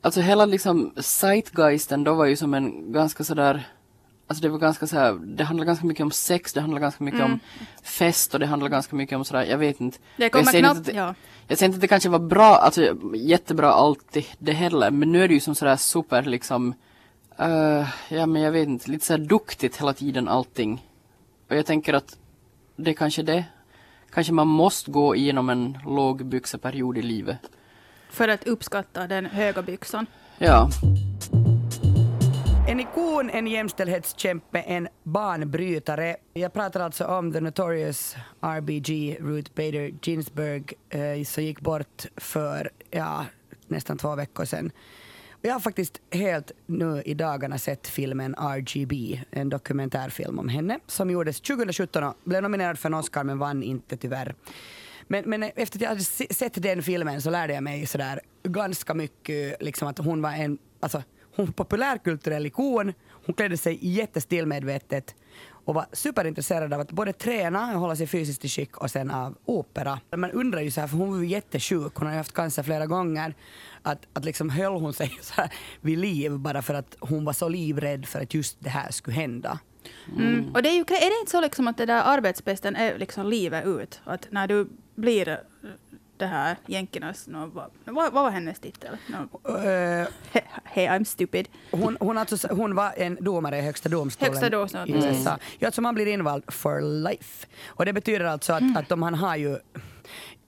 [0.00, 3.68] Alltså hela liksom zeitgeisten då var ju som en ganska sådär
[4.28, 7.20] Alltså det var ganska såhär, det handlade ganska mycket om sex, det handlade ganska mycket
[7.22, 7.40] om
[7.82, 9.98] fest och det handlade ganska mycket om sådär, jag vet inte.
[10.16, 11.14] Det kommer jag säger knappt- inte det- ja.
[11.48, 15.24] Jag säger inte att det kanske var bra, alltså jättebra alltid det heller, men nu
[15.24, 16.74] är det ju som sådär super liksom
[17.38, 20.86] eh, Ja men jag vet inte, lite såhär duktigt hela tiden allting.
[21.50, 22.16] Och jag tänker att
[22.76, 23.44] det är kanske det.
[24.10, 27.38] Kanske man måste gå igenom en lågbyxeperiod i livet.
[28.10, 30.06] För att uppskatta den höga byxan.
[30.38, 30.68] Ja.
[32.68, 36.16] En ikon, en jämställdhetskämpe, en banbrytare.
[36.32, 42.70] Jag pratar alltså om the notorious RBG, Ruth Bader Ginsburg, eh, som gick bort för
[42.90, 43.26] ja,
[43.66, 44.70] nästan två veckor sedan.
[45.42, 51.10] Jag har faktiskt helt nu i dagarna sett filmen RGB, en dokumentärfilm om henne, som
[51.10, 54.34] gjordes 2017 och blev nominerad för en Oscar men vann inte tyvärr.
[55.06, 58.94] Men, men efter att jag hade sett den filmen så lärde jag mig sådär ganska
[58.94, 61.02] mycket liksom att hon var en, alltså
[61.36, 62.92] hon var populärkulturell ikon,
[63.26, 65.14] hon klädde sig jättestilmedvetet
[65.66, 69.10] och var superintresserad av att både träna och hålla sig fysiskt i skick och sen
[69.10, 70.00] av opera.
[70.16, 72.62] Man undrar ju så här, för hon var ju jättesjuk, hon har ju haft cancer
[72.62, 73.34] flera gånger,
[73.82, 77.32] att, att liksom höll hon sig så här vid liv bara för att hon var
[77.32, 79.58] så livrädd för att just det här skulle hända.
[80.18, 80.50] Mm.
[80.54, 83.26] Och det är, ju, är det inte så liksom att det där arbetsbästen är liksom
[83.26, 84.00] livet ut?
[84.04, 85.40] Att när du blir
[86.18, 88.96] det här jänkernas, no, vad, vad, var hennes titel?
[89.08, 91.48] No, Eh, he, hey I'm stupid.
[91.70, 95.06] Hon, hon, alltså, hon var en domare i Högsta domstolen Högsta domstolen, i.
[95.06, 95.38] USA.
[95.58, 97.46] Ja, alltså man blir invald for life.
[97.66, 98.76] Och det betyder alltså att, Mm.
[98.76, 99.58] att om han har ju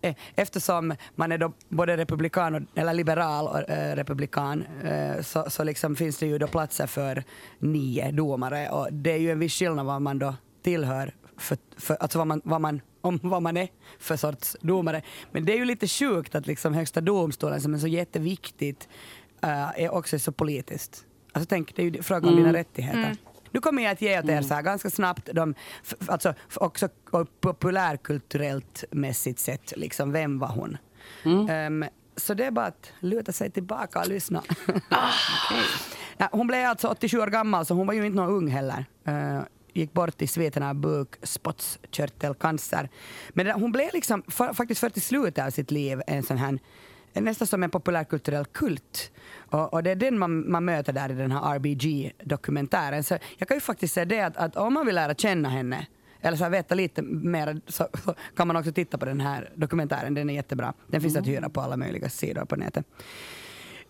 [0.02, 5.50] eh, Eftersom man är då både republikan och, eller liberal och eh, republikan eh, så,
[5.50, 7.24] så liksom finns det ju då platser för
[7.58, 11.94] nio domare och det är ju en viss skillnad vad man då tillhör, för, för,
[11.94, 15.02] alltså vad man, vad man, om vad man är för sorts domare.
[15.32, 18.88] Men det är ju lite sjukt att liksom Högsta domstolen som är så jätteviktigt
[19.42, 21.04] eh, är också så politiskt.
[21.32, 23.16] Alltså tänk, det är ju fråga om dina rättigheter.
[23.50, 25.54] Nu kommer jag att ge åt er så här ganska snabbt, de,
[26.06, 26.88] alltså också
[27.40, 30.76] populärkulturellt mässigt sett, liksom, vem var hon?
[31.50, 31.84] Ehm,
[32.16, 34.42] så det är bara att luta sig tillbaka och lyssna.
[36.16, 38.84] ja, hon blev alltså 87 år gammal, så hon var ju inte någon ung heller.
[39.04, 39.40] Eh,
[39.78, 42.88] gick bort i sviterna av bukspottkörtelcancer.
[43.28, 46.58] Men hon blev liksom, fa- faktiskt för till slutet av sitt liv en sån här
[47.12, 49.12] nästan som en populärkulturell kult.
[49.50, 53.04] Och, och det är den man, man möter där i den här RBG-dokumentären.
[53.04, 55.86] Så jag kan ju faktiskt säga det att, att om man vill lära känna henne
[56.20, 59.52] eller så här veta lite mer så, så kan man också titta på den här
[59.54, 60.14] dokumentären.
[60.14, 60.74] Den är jättebra.
[60.86, 62.86] Den finns att hyra på alla möjliga sidor på nätet.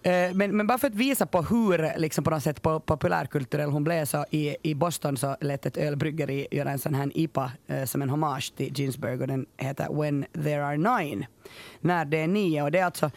[0.03, 3.71] Eh, Men, men bara för att visa på hur liksom på något sätt po- populärkulturell
[3.71, 7.53] hon blev så i, i Boston så lät ett ölbryggeri göra en sån här IPA
[7.67, 11.27] eh, som en hommage till Ginsburg och den heter When there are nine.
[11.81, 13.11] När det är nio och det är alltså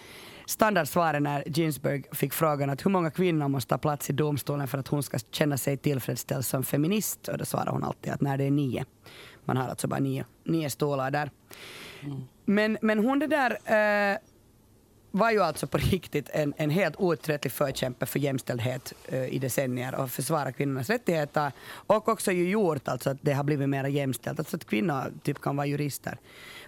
[0.46, 4.78] standardsvaret när Ginsburg fick frågan att hur många kvinnor måste ta plats i domstolen för
[4.78, 8.38] att hon ska känna sig tillfredsställd som feminist och då svarar hon alltid att när
[8.38, 8.86] det är nio.
[9.46, 11.32] Man har alltså bara nio, nio stolar där.
[12.46, 14.18] Men, men hon det där eh,
[15.12, 19.96] var ju alltså på riktigt en, en helt outtröttlig förkämpe för jämställdhet eh, i decennier
[19.96, 21.52] och försvara kvinnornas rättigheter.
[21.72, 25.42] Och också ju gjort alltså att det har blivit mer jämställt, alltså att kvinnor typ
[25.42, 26.18] kan vara jurister.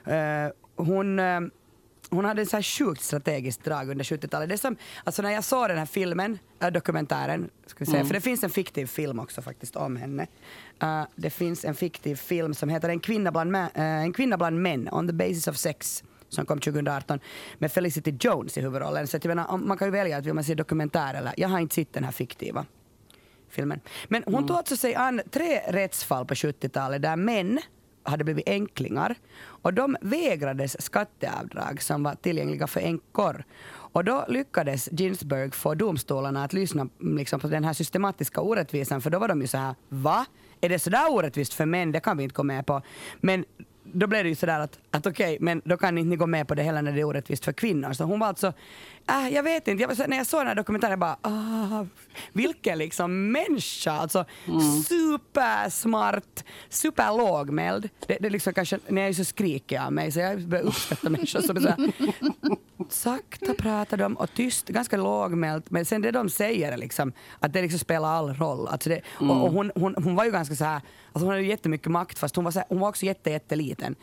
[0.05, 1.39] Eh, hon, eh,
[2.09, 4.49] hon hade en så här sjukt strategiskt drag under 70-talet.
[4.49, 8.07] Det som, alltså när jag såg den här filmen, äh, dokumentären, ska säga, Mm.
[8.07, 10.27] för det finns en fiktiv film också faktiskt om henne.
[10.83, 14.37] Uh, det finns en fiktiv film som heter En kvinna bland, mä- eh, en kvinna
[14.37, 17.19] bland män, On the basis of sex som kom 2018
[17.57, 19.07] med Felicity Jones i huvudrollen.
[19.07, 21.49] Så att jag menar, man kan ju välja att vill man se dokumentär eller, jag
[21.49, 22.65] har inte sett den här fiktiva
[23.49, 23.79] filmen.
[24.07, 27.59] Men hon tog alltså sig an tre rättsfall på 70-talet där män
[28.03, 29.15] hade blivit änklingar
[29.45, 33.43] och de vägrades skatteavdrag som var tillgängliga för änkor.
[33.67, 39.09] Och då lyckades Ginsburg få domstolarna att lyssna liksom, på den här systematiska orättvisan för
[39.09, 40.25] då var de ju så här va?
[40.61, 41.91] Är det sådär orättvist för män?
[41.91, 42.81] Det kan vi inte gå med på.
[43.21, 43.45] Men
[43.93, 46.47] då blev det ju sådär att, att okej, men då kan inte ni gå med
[46.47, 47.93] på det heller när det är orättvist för kvinnor.
[47.93, 48.53] Så hon var alltså,
[49.09, 51.85] äh, jag vet inte, jag, när jag såg den här dokumentären jag bara, ah,
[52.33, 54.25] vilken liksom människa, alltså
[54.87, 57.89] supersmart, superlågmäld.
[58.07, 60.63] Det, det är liksom kanske, när jag är så skriker jag mig så jag börjar
[60.63, 61.91] uppskatta människor som är så här,
[62.89, 65.71] sakta pratar de och tyst, ganska lågmält.
[65.71, 68.67] Men sen det de säger är liksom att det liksom spelar all roll.
[68.67, 70.81] Alltså det, och, och hon, hon, hon var ju ganska så här,
[71.13, 73.29] alltså hon hade ju jättemycket makt fast hon var, så här, hon var också jätte,
[73.29, 73.95] jätteliten.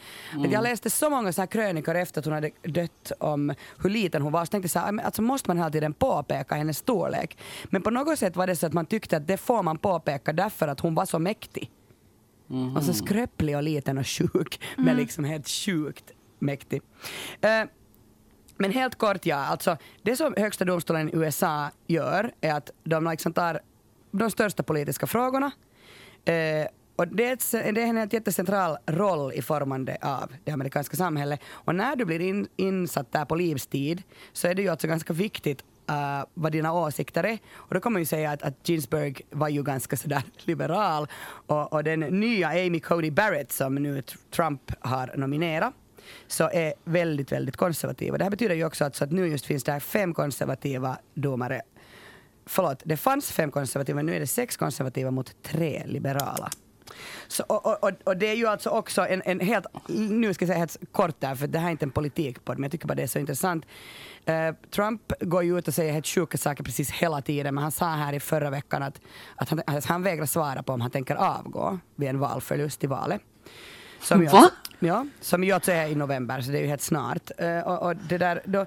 [0.44, 3.90] Att Jag läste så många så här krönikor efter att hon hade dött om hur
[3.90, 4.44] liten hon var.
[4.44, 7.38] Så tänkte jag så här, men alltså måste man hela tiden påpeka hennes storlek.
[7.64, 10.33] Men på något sätt var det så att man tyckte att det får man påpeka
[10.33, 11.70] därför att hon var så mäktig.
[12.76, 16.05] Alltså skröplig och liten och sjuk, men liksom helt sjukt
[16.38, 16.83] mäktig.
[17.40, 17.64] Eh,
[18.57, 19.37] men helt kort, ja.
[19.37, 23.61] Alltså, det som högsta domstolen i USA gör är att de liksom tar
[24.11, 25.50] de största politiska frågorna
[26.24, 26.66] eh,
[27.00, 31.40] och det är, ett, det är en jättecentral roll i formande av det amerikanska samhället.
[31.50, 35.12] Och när du blir in, insatt där på livstid så är det ju alltså ganska
[35.12, 37.38] viktigt uh, vad dina åsikter är.
[37.54, 41.08] Och då kan man ju säga att, att Ginsburg var ju ganska sådär liberal.
[41.46, 45.74] Och, och den nya Amy Cody Barrett som nu Trump har nominerat
[46.26, 48.18] så är väldigt, väldigt konservativa.
[48.18, 50.98] Det här betyder ju också att, så att nu just finns det här fem konservativa
[51.14, 51.62] domare.
[52.46, 56.50] Förlåt, det fanns fem konservativa, nu är det sex konservativa mot tre liberala.
[57.29, 60.48] Så, och, och- och, det är ju alltså också en, en helt, nu ska jag
[60.48, 62.94] säga helt kort där, för det här är inte en politikpodd, men jag tycker bara
[62.94, 63.66] det är så intressant.
[64.24, 67.72] Eh, Trump går ju ut och säger helt sjuka saker precis hela tiden, men han
[67.72, 69.00] sa här i förra veckan att,
[69.37, 72.87] att han, att han vägrar svara på om han tänker avgå vid en valförlust i
[72.87, 73.20] valet.
[74.00, 74.33] Som ju Va?
[74.38, 77.31] alltså- Ja, som ju alltså är i november, så det är ju helt snart.
[77.38, 78.66] Eh, och, och det där, då,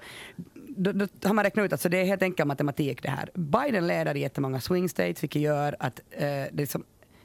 [0.68, 3.30] då, då har man räknat ut att så det är helt enkel matematik det här.
[3.34, 6.84] Biden leder i jättemånga swing states, vilket gör att eh, det, som,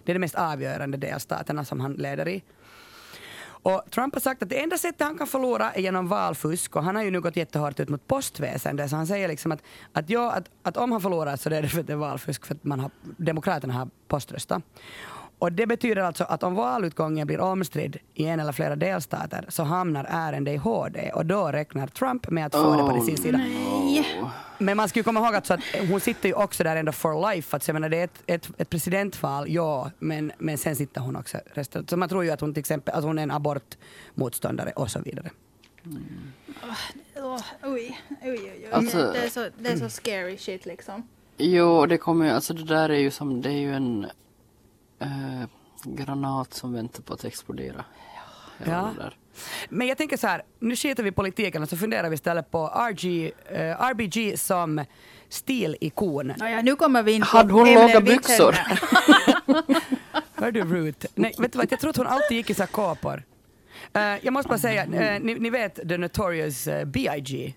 [0.08, 2.42] det är de mest avgörande delstaterna som han leder i.
[3.46, 6.84] Och Trump har sagt att det enda sättet han kan förlora är genom valfusk och
[6.84, 10.10] han har ju nu gått jättehårt ut mot postväsendet så han säger liksom att, att,
[10.10, 12.54] ja, att, att om han förlorar så är det för att det är valfusk för
[12.54, 14.62] att man har, Demokraterna har poströstat.
[15.38, 19.62] Och det betyder alltså att om valutgången blir omstridd i en eller flera delstater så
[19.62, 23.16] hamnar ärendet i HD och då räknar Trump med att få det på Oh, sin
[23.16, 23.38] sida.
[23.38, 24.22] Nej.
[24.58, 26.92] Men man ska ju komma ihåg att, så att hon sitter ju också där ändå
[26.92, 27.56] for life.
[27.56, 31.00] Att, så jag menar, det är ett, ett, ett presidentval, ja, men, men sen sitter
[31.00, 31.86] hon också resten.
[31.88, 35.00] Så man tror ju att hon till exempel att hon är en abortmotståndare och så
[35.00, 35.30] vidare.
[37.16, 38.68] Åh, oj, oj, oj, oj.
[38.72, 41.08] Alltså- det, är så, det är så scary shit liksom.
[41.36, 44.06] Jo, det kommer ju, alltså det där är ju som, det är ju en
[44.98, 45.48] eh,
[45.84, 47.84] granat som väntar på att explodera.
[48.64, 48.90] Ja.
[48.98, 49.16] där.
[49.68, 52.50] Men jag tänker så här, nu skiter vi i politiken och så funderar vi istället
[52.50, 54.84] på RG, eh, RBG som
[55.28, 56.32] stilikon.
[56.36, 58.52] Naja, nu kommer vi in på Hade hon låga byxor?
[60.34, 61.06] Hör du Ruth?
[61.14, 63.22] Nej, vet du vad, jag tror att hon alltid gick i så här kåpor.
[63.92, 67.54] Eh, jag måste bara säga, eh, ni, ni vet The Notorious uh, B.I.G.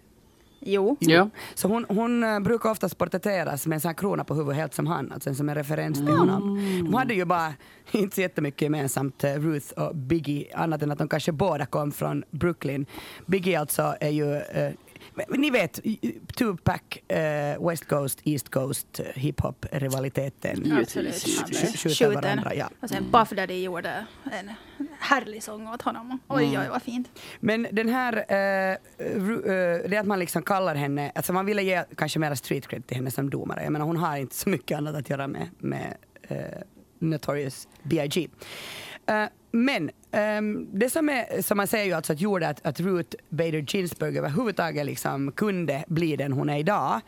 [0.65, 0.97] Jo.
[0.99, 1.29] Ja.
[1.53, 4.73] Så hon, hon eh, brukar oftast porträtteras med en sån här krona på huvudet helt
[4.73, 6.57] som han, alltså som en referens till honom.
[6.85, 7.53] De hade ju bara
[7.91, 11.91] inte så jättemycket gemensamt, eh, Ruth och Biggie, annat än att de kanske båda kom
[11.91, 12.85] från Brooklyn.
[13.25, 14.71] Biggie alltså är ju, eh,
[15.29, 15.79] ni vet,
[16.37, 20.79] Tupac, eh, West Coast, East Coast, hiphop-rivaliteten.
[20.81, 21.15] Absolut.
[21.75, 22.69] Skjuter varandra, ja.
[22.81, 24.51] Och sen Puff Daddy gjorde en
[25.01, 26.19] härlig sång åt honom.
[26.27, 26.61] Oj, Mm.
[26.61, 27.11] oj, vad fint.
[27.39, 31.83] Men den här, eh, eh, det att man liksom kallar henne, alltså man ville ge
[31.97, 33.63] kanske mera street cred till henne som domare.
[33.63, 36.37] Jag menar hon har inte så mycket annat att göra med, med eh,
[36.99, 38.27] Notorious B.I.G.
[39.05, 42.79] Eh, men ehm, det som, är, som man säger ju alltså att gjorde att, att
[42.79, 47.01] Ruth Bader Ginsburg överhuvudtaget liksom kunde bli den hon är idag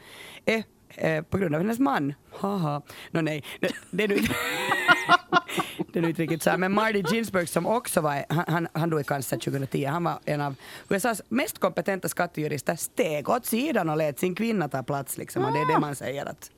[0.45, 2.13] är eh, på grund av hennes man.
[2.31, 2.81] Haha.
[3.11, 4.33] No, nej, det, det är nu inte-
[5.91, 6.57] det är nu inte riktigt så här.
[6.57, 10.41] Men Marty Ginsburg som också var, han, han, dog i cancer 2010, han var en
[10.41, 10.55] av
[10.89, 15.45] USAs mest kompetenta skattejurister, steg åt sidan och lät sin kvinna ta plats liksom.
[15.45, 16.51] Och det är det man säger att,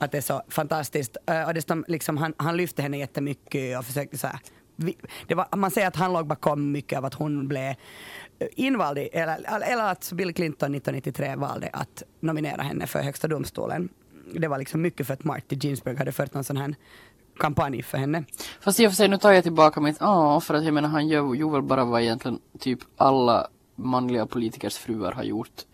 [0.00, 1.16] att det är så fantastiskt.
[1.26, 4.40] Eh, och dessutom liksom, han, han lyfte henne jättemycket och försökte så här,
[5.34, 7.74] var, man säger att han låg bakom mycket av att hon blev
[8.38, 13.88] invald eller, eller att Bill Clinton 1993 valde att nominera henne för högsta domstolen.
[14.34, 16.74] Det var liksom mycket för att Marty Ginsburg hade fört någon sån här
[17.38, 18.24] kampanj för henne.
[18.60, 20.88] Fast i och för sig, nu tar jag tillbaka mitt ja, för att jag menar
[20.88, 25.64] han gör, gjorde väl bara vad egentligen typ alla manliga politikers fruar har gjort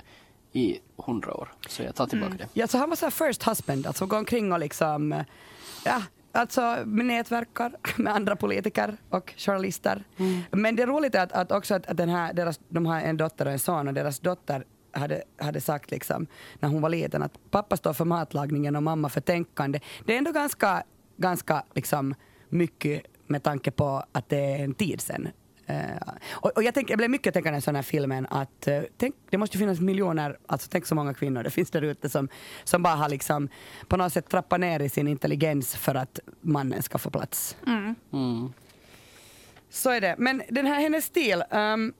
[0.53, 1.53] i hundra år.
[1.68, 2.48] Så jag tar tillbaka det.
[2.53, 5.22] Ja, så han var så här first husband, alltså gå omkring och liksom, eh,
[5.85, 10.05] ja, alltså nätverkar med andra politiker och journalister.
[10.51, 13.16] Men det är roligt att, att också att, att den här, deras, de har en
[13.16, 16.27] dotter och en son och deras dotter hade, hade sagt liksom,
[16.61, 19.81] när hon var liten att pappa står för matlagningen och mamma för tänkande.
[20.05, 20.83] Det är ändå ganska,
[21.16, 22.14] ganska liksom,
[22.48, 25.29] mycket med tanke på att det är en tid sen.
[25.66, 28.81] Eh, och, och jag, tänk, jag blev mycket tänkande i den här filmen att uh,
[28.96, 32.29] tänk, det måste finnas miljoner, alltså tänk så många kvinnor det finns där ute som,
[32.64, 33.48] som bara har liksom
[33.88, 37.57] på något sätt trappat ner i sin intelligens för att mannen ska få plats.
[37.66, 37.94] Mm.
[38.12, 38.53] Mm.
[39.70, 40.14] Så är det.
[40.18, 41.92] Men den här hennes stil, um,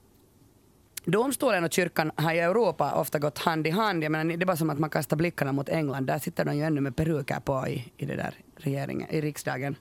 [1.05, 4.03] Domstolen och kyrkan har i Europa ofta gått hand i hand.
[4.03, 6.05] Jag menar, det är bara som att man kastar blickarna mot England.
[6.05, 9.75] Där sitter de ju ännu med peruker på i, i, det där regeringen, i riksdagen.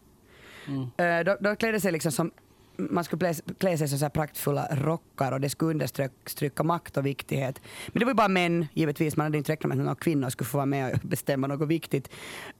[0.67, 0.81] Mm.
[0.81, 2.31] Uh, de, de klädde sig liksom som
[2.77, 7.61] man skulle klä, klä sig så praktfulla rockar och det skulle understryka makt och viktighet.
[7.87, 9.17] Men det var ju bara män, givetvis.
[9.17, 11.69] Man hade inte räknat med att några kvinnor skulle få vara med och bestämma något
[11.69, 12.11] viktigt.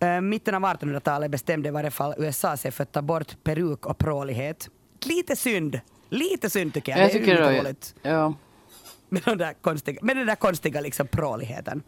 [0.03, 3.87] Uh, mitten av 1800-talet bestämde i varje fall USA sig för att ta bort peruk
[3.87, 4.69] och prålighet.
[5.05, 5.81] Lite synd.
[6.09, 7.01] Lite synd tycker jag.
[7.01, 8.35] Jag det är tycker det är, ja.
[9.09, 11.83] med, de där konstiga, med den där konstiga liksom pråligheten.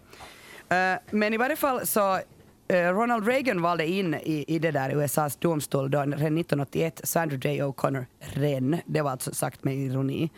[0.72, 2.20] Uh, men i varje fall så
[2.68, 7.62] Ronald Reagan valde in i, i det där USAs domstol då, redan 1981 Sandra J.
[7.62, 10.22] O'Connor Ren, det var alltså sagt med ironi.
[10.22, 10.28] Uh,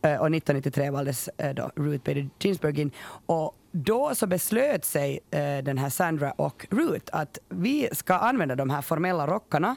[0.00, 2.90] och 1993 valdes då Ruth Bader Ginsburg in.
[3.26, 5.20] Och då så beslöt sig
[5.62, 9.76] den här Sandra och Ruth att vi ska använda de här formella rockarna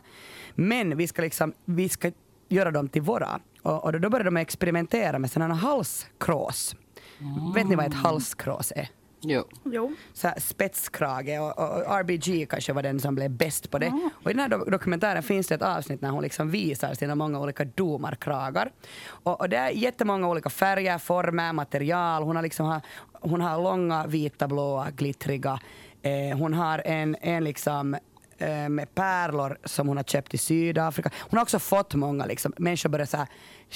[0.55, 2.11] men vi ska, liksom, vi ska
[2.49, 3.39] göra dem till våra.
[3.61, 6.75] Och, och då började de experimentera med sådana halskrås.
[7.19, 7.53] Mm.
[7.53, 8.89] Vet ni vad ett halskrås är?
[9.21, 9.43] Jo.
[9.63, 9.95] Jo.
[10.13, 13.85] Så här spetskrage och, och, RBG kanske var den som blev bäst på det.
[13.85, 14.09] Mm.
[14.23, 17.15] Och i den här do dokumentären finns det ett avsnitt när hon liksom visar sina
[17.15, 18.71] många olika domarkragar.
[19.07, 22.23] Och, och det är jättemånga olika färger, former, material.
[22.23, 25.59] Hon har, liksom, hon har långa, vita, blåa, glittriga.
[26.01, 27.97] Eh, hon har en, en liksom
[28.39, 31.11] eh, med pärlor som hon har köpt i Sydafrika.
[31.17, 33.27] Hon har också fått många, liksom, människor börjar så här,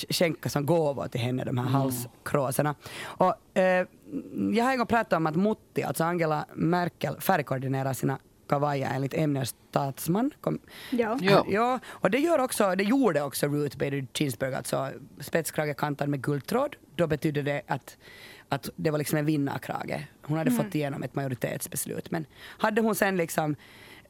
[0.09, 1.73] skänka som gåvor till henne, de här mm.
[1.73, 2.75] halskråsorna.
[3.01, 3.87] Och, eh,
[4.53, 9.13] jag har en gång pratat om att Mutti, alltså Angela Merkel, färgkoordinerar sina kavajer enligt
[9.13, 10.31] Emner Statsman.
[10.41, 11.17] Kom, ja.
[11.21, 11.45] ja.
[11.49, 11.79] ja.
[11.87, 16.75] Och det, gör också, det gjorde också Ruth Bader Ginsburg, alltså spetskrage kantad med guldtråd.
[16.95, 17.97] Då betydde det att,
[18.49, 20.07] att det var liksom en vinnarkrage.
[20.21, 20.63] Hon hade mm.
[20.63, 22.11] fått igenom ett majoritetsbeslut.
[22.11, 23.55] Men hade hon sen liksom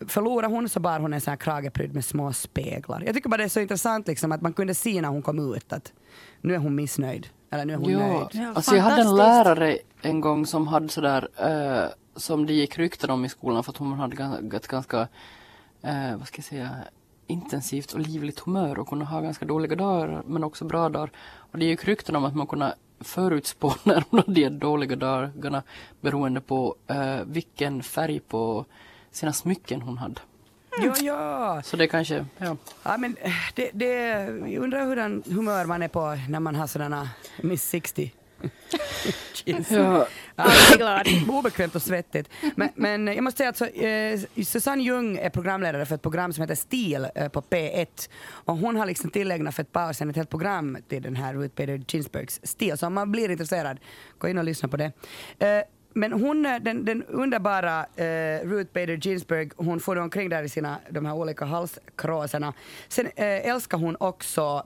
[0.08, 3.03] förlorade hon så bar hon en sån här krageprydd med små speglar.
[3.06, 5.56] Jag tycker bara det är så intressant liksom, att man kunde se när hon kom
[5.56, 5.93] ut att
[6.41, 7.27] nu är hon missnöjd.
[7.49, 7.99] Eller nu är hon ja.
[7.99, 8.27] nöjd.
[8.32, 12.77] Ja, alltså jag hade en lärare en gång som hade sådär, uh, som det gick
[12.77, 16.69] rykten om i skolan för att hon hade ett ganska, uh, vad ska jag säga,
[17.27, 21.12] intensivt och livligt humör och kunde ha ganska dåliga dagar men också bra dagar.
[21.36, 25.63] Och det gick rykten om att man kunde förutspå när hon hade de dåliga dagarna
[26.01, 28.65] beroende på uh, vilken färg på
[29.13, 30.21] sina smycken hon hade.
[30.82, 31.62] Ja, ja.
[31.63, 32.58] Så det kanske, ja.
[32.84, 33.15] Ja, men
[33.56, 33.93] det, det,
[34.47, 37.10] jag undrar hur humör man är på när man har sådana
[37.41, 38.12] Miss 60
[39.45, 40.08] ja.
[40.78, 41.08] Glad.
[41.30, 42.30] Obekvämt och svettigt.
[42.56, 46.34] Men, men jag måste säga att så, eh, Susanne Ljung är programledare för ett program
[46.34, 48.10] som heter Stil eh, på P1.
[48.26, 51.15] Och hon har liksom tillägnat för ett par år sedan ett helt program till den
[51.15, 52.78] här Ruth Bader Ginsburgs stil.
[52.78, 53.80] Så om man blir intresserad,
[54.17, 54.91] gå in och lyssna på det.
[55.39, 60.43] Eh, men hon, eh, den, den underbara uh, Ruth Bader Ginsburg, hon får omkring där
[60.43, 62.53] i sina, de här olika halskråsarna.
[62.88, 64.65] Sen uh, älskar hon också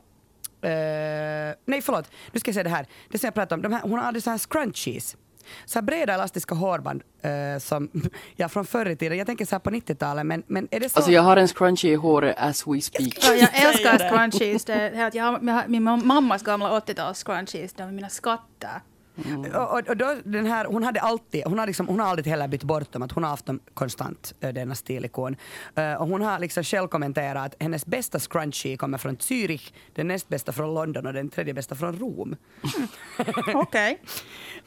[0.58, 2.88] Uh, nej förlåt, nu ska jag säga det här.
[3.10, 5.18] Det som jag pratade om, de här, hon har aldrig så här scrunchies.
[5.66, 7.90] Så här breda elastiska hårband uh, som,
[8.36, 10.90] ja från förr i tiden, jag tänker så här på 90-talet men, men är det
[10.90, 11.00] så?
[11.00, 13.18] Alltså jag har en scrunchie i håret as we speak.
[13.22, 14.66] Ja, jag älskar scrunchies.
[14.66, 18.82] Det, är, jag har, min mammas gamla 80-tals scrunchies, de är mina skatter.
[19.26, 19.56] Mm.
[19.56, 22.48] Och, och då, den här, hon, hade alltid, hon, har liksom, hon har aldrig heller
[22.48, 25.36] bytt bort dem, att hon har haft dem konstant, eh, denna stilikon.
[25.78, 30.08] Uh, och hon har liksom själv kommenterat att hennes bästa scrunchie kommer från Zürich, den
[30.08, 32.36] näst bästa från London och den tredje bästa från Rom.
[33.20, 33.56] Okej.
[33.56, 33.98] Okay.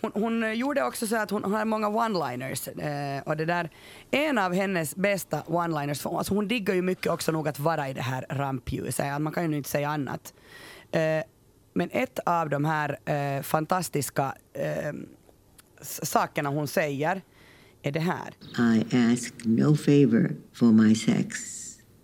[0.01, 2.69] Hon, hon, gjorde också så att hon, hon har många one-liners.
[2.69, 3.71] Uh, och det där,
[4.11, 7.93] en av hennes bästa one-liners, alltså hon diggar ju mycket också nog att vara i
[7.93, 10.35] det här rampljuset, man kan ju inte säga annat.
[10.97, 11.23] Uh,
[11.73, 14.93] men ett av de här eh, fantastiska eh,
[15.83, 17.23] sakerna hon säger
[17.83, 18.35] är det här.
[18.59, 21.37] I ask no favor for my sex.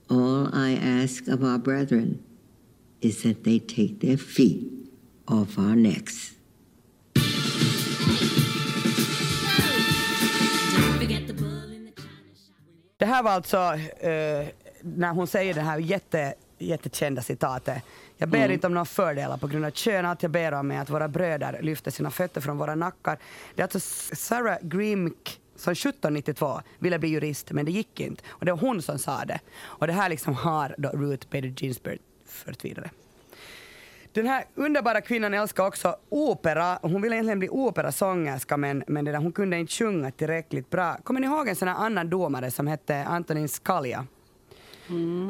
[0.09, 2.19] All I ask of our brethren
[3.01, 4.64] is that they take their feet
[5.25, 6.33] off our necks.
[12.99, 14.47] Det här var alltså eh,
[14.83, 17.83] när hon säger det här jätte, jättekända citatet.
[18.19, 20.07] Jag ber inte om några fördelar på grund av kön.
[20.07, 23.19] Allt jag ber om att våra bröder lyfter sina fötter från våra nackar.
[23.55, 23.81] Det är alltså
[24.17, 28.23] Sarah Grimk som 1792 ville bli jurist, men det gick inte.
[28.29, 29.41] Och det var hon som sa det.
[29.59, 32.91] Och det här liksom har då Ruth Bader Ginsburg fört vidare.
[34.12, 36.79] Den här underbara kvinnan älskar också opera.
[36.83, 40.97] Hon ville egentligen bli operasångerska men, men det där, hon kunde inte sjunga tillräckligt bra.
[41.05, 44.07] Kommer ni ihåg en sån här annan domare som hette Antonin Scalia?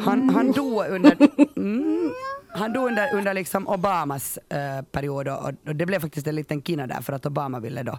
[0.04, 1.16] Han, han dog under,
[1.56, 2.12] mm,
[2.48, 6.62] han dog under, under liksom Obamas eh, period och, och det blev faktiskt en liten
[6.62, 7.98] kina där för att Obama ville då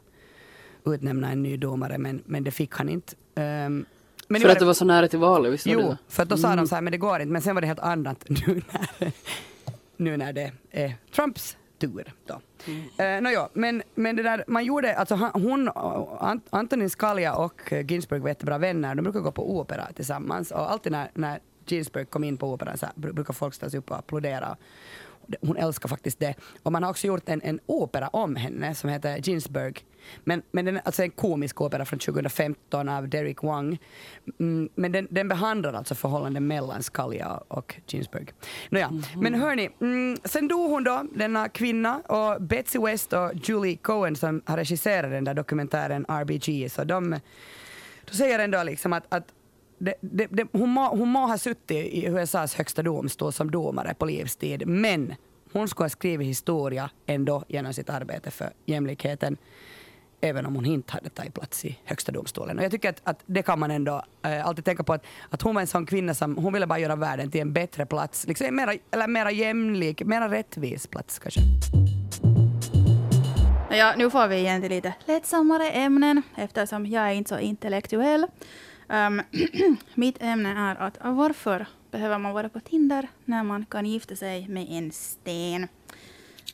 [0.86, 3.16] utnämna en ny domare men, men det fick han inte.
[3.36, 3.86] Um,
[4.28, 5.98] men För att det var så nära till valet, visst Jo, det?
[6.10, 7.32] för att då sa de så här, men det går inte.
[7.32, 9.12] Men sen var det helt annat nu när,
[9.98, 12.14] nu när det är Trumps tur.
[12.26, 12.42] Då.
[12.66, 13.26] Mm.
[13.26, 15.70] Uh, no, men, men det där, man gjorde, alltså hon,
[16.20, 18.96] Ant, Antonin Scalia och Ginsburg var jättebra vänner.
[18.96, 22.78] De brukar gå på opera tillsammans och alltid när, när Ginsburg kom in på operan
[22.78, 24.58] så här, br- brukar folk ställa sig upp och applådera.
[25.42, 26.36] Hon älskar faktiskt det.
[26.64, 29.86] Och man har också gjort en, en opera om henne som heter Ginsburg.
[30.24, 33.78] Men, men den är alltså en komisk opera från 2015 av Derek Wang.
[34.40, 38.34] Mm, men den, den behandlar alltså förhållandet mellan Scalia och Ginsburg.
[38.70, 43.78] Nåja, men hörni, mm, sen dog hon då, denna kvinna, och Betsy West och Julie
[43.78, 47.20] Cohen som har regisserat den där dokumentären RBG, så de
[48.06, 49.28] då säger ändå liksom att, att
[49.78, 53.94] det, det, det, hon, må, hon må ha suttit i USAs högsta domstol som domare
[53.94, 55.16] på livstid, men
[55.54, 59.38] hon skulle ha skrivit historia ändå genom sitt arbete för jämlikheten,
[60.22, 62.58] även om hon inte hade tagit plats i högsta domstolen.
[62.58, 65.42] Och jag tycker att, att det kan man ändå äh, alltid tänka på, att, att
[65.42, 68.28] hon var en sån kvinna som hon ville bara göra världen till en bättre plats,
[68.28, 71.42] liksom en mera, eller mera jämlik, mera rättvis plats kanske.
[73.70, 78.28] Ja, nu får vi igen till lite lättsammare ämnen eftersom jag är inte så intellektuell.
[78.90, 79.22] Um,
[79.96, 84.16] mitt ämne är att ah, varför behöver man vara på Tinder när man kan gifta
[84.16, 85.68] sig med en sten?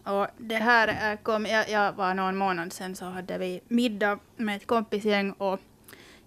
[0.04, 4.20] Och det här eh, kom, jag, jag var någon månad sedan så hade vi middag
[4.38, 5.60] med ett kompisgäng och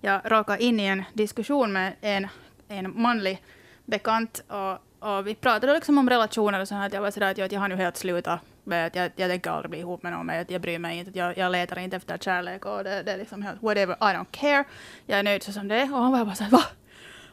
[0.01, 2.27] jag råkade in i en diskussion med en,
[2.69, 3.43] en manlig
[3.85, 7.31] bekant och, och vi pratade liksom om relationer och så här, att jag var sådär
[7.31, 9.79] att jag, att jag har nu helt slutat med att jag, jag tänker aldrig bli
[9.79, 12.19] ihop med någon, men jag, jag bryr mig inte, att jag, jag letar inte efter
[12.19, 14.64] kärlek och det, det är liksom helt whatever, I don't care.
[15.07, 16.62] Jag är nöjd så som det är och han var bara såhär va?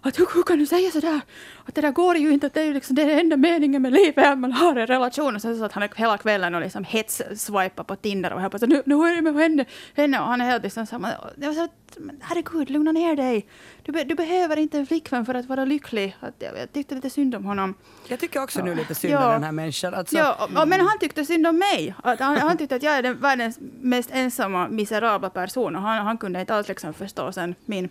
[0.06, 1.22] Att hur, hur kan du säga sådär?
[1.66, 3.82] Att det där går ju inte, att det är ju liksom det är enda meningen
[3.82, 5.36] med livet, att man har en relation.
[5.36, 8.60] Och sen så att han hela kvällen och liksom hets-swipar på Tinder och höll på
[8.60, 11.10] så nu, nu är det med henne, henne och han är helt liksom samma.
[11.36, 13.48] Jag så att, herregud, lugna ner dig.
[13.84, 16.16] Du, be, du behöver inte en flickvän för att vara lycklig.
[16.20, 17.74] Att jag, jag tyckte lite synd om honom.
[18.08, 19.30] Jag tycker också nu lite synd om Ja.
[19.32, 19.94] den här människan.
[19.94, 21.96] Alltså, Ja, och, och, men han tyckte synd om mig.
[22.04, 25.76] Att han, han tyckte att jag är den världens mest ensamma, miserabla person.
[25.76, 27.90] Och han, han kunde inte alls liksom förstå sen min,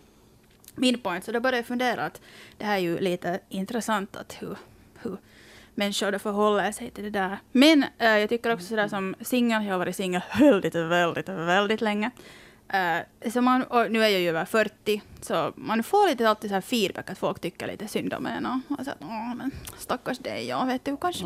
[0.75, 1.25] min point.
[1.25, 2.21] Så då började jag fundera att
[2.59, 4.57] det här är ju lite intressant att hur,
[5.03, 5.17] hur
[5.75, 7.39] människor då förhåller sig till det där.
[7.53, 11.81] Men eh, jag tycker också sådär som singel, jag har varit singel väldigt, väldigt, väldigt
[11.81, 12.11] länge.
[12.69, 16.51] Eh, så man, och nu är jag ju över 40, så man får lite alltid
[16.51, 18.47] så här feedback att folk tycker lite synd om en.
[18.47, 21.25] Och, och så att, Åh, men stackars dig, ja, vet du, kanske.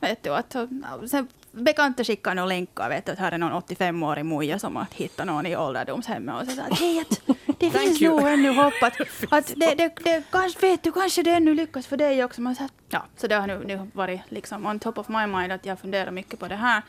[0.00, 0.68] Vet du, att, så,
[1.08, 5.26] sen bekanta skickar någon länkar, vet att här är någon 85-årig muja som har hittat
[5.26, 7.20] någon i ålderdomshemmet och så att hej, att
[7.58, 9.00] det finns nog ännu hopp att,
[9.30, 12.40] att det, det, det, kanske, vet du, kanske det ännu lyckas för dig också.
[12.40, 15.52] Men så ja, så det har nu, nu varit liksom on top of my mind
[15.52, 16.82] att jag funderar mycket på det här.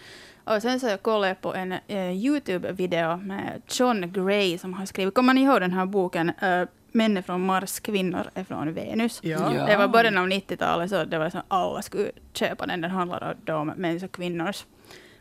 [0.44, 5.14] Och sen så kollade jag på en eh, Youtube-video med John Gray som har skrivit,
[5.14, 9.20] kommer ni ihåg den här boken uh, Män är från Mars, kvinnor är från Venus?
[9.24, 9.56] Ja.
[9.56, 9.66] Ja.
[9.66, 12.82] Det var början av 90-talet så det var så alla skulle köpa den.
[12.82, 14.66] Den handlar om mäns och kvinnors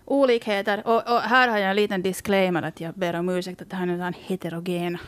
[0.04, 0.82] olikheter.
[0.86, 3.76] Och, och här har jag en liten disclaimer att jag ber om ursäkt att det
[3.76, 4.98] här är en heterogen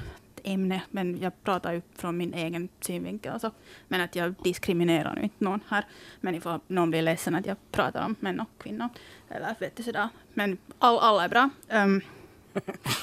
[0.42, 3.32] ämne, men jag pratar ju från min egen synvinkel.
[3.32, 3.50] Alltså.
[3.88, 5.84] Men att jag diskriminerar nu inte någon här.
[6.20, 8.88] Men ifall någon blir ledsen att jag pratar om män och kvinnor.
[9.28, 10.08] Eller vet du sådär.
[10.34, 11.50] Men all, alla är bra.
[11.70, 12.00] Um,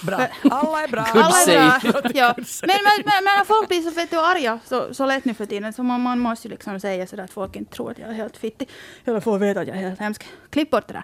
[0.03, 0.27] Bra.
[0.51, 1.01] Alla är bra.
[1.01, 2.11] Alla är bra.
[2.13, 2.35] Ja.
[2.37, 5.73] Men, men, men, folk blir så vet du, arga så, så lätt nu för tiden,
[5.73, 8.13] så man, man måste ju liksom säga sådär att folk inte tror att jag är
[8.13, 8.69] helt fittig.
[9.05, 10.27] Eller får veta att jag är helt hemsk.
[10.49, 11.03] Klipp bort det där.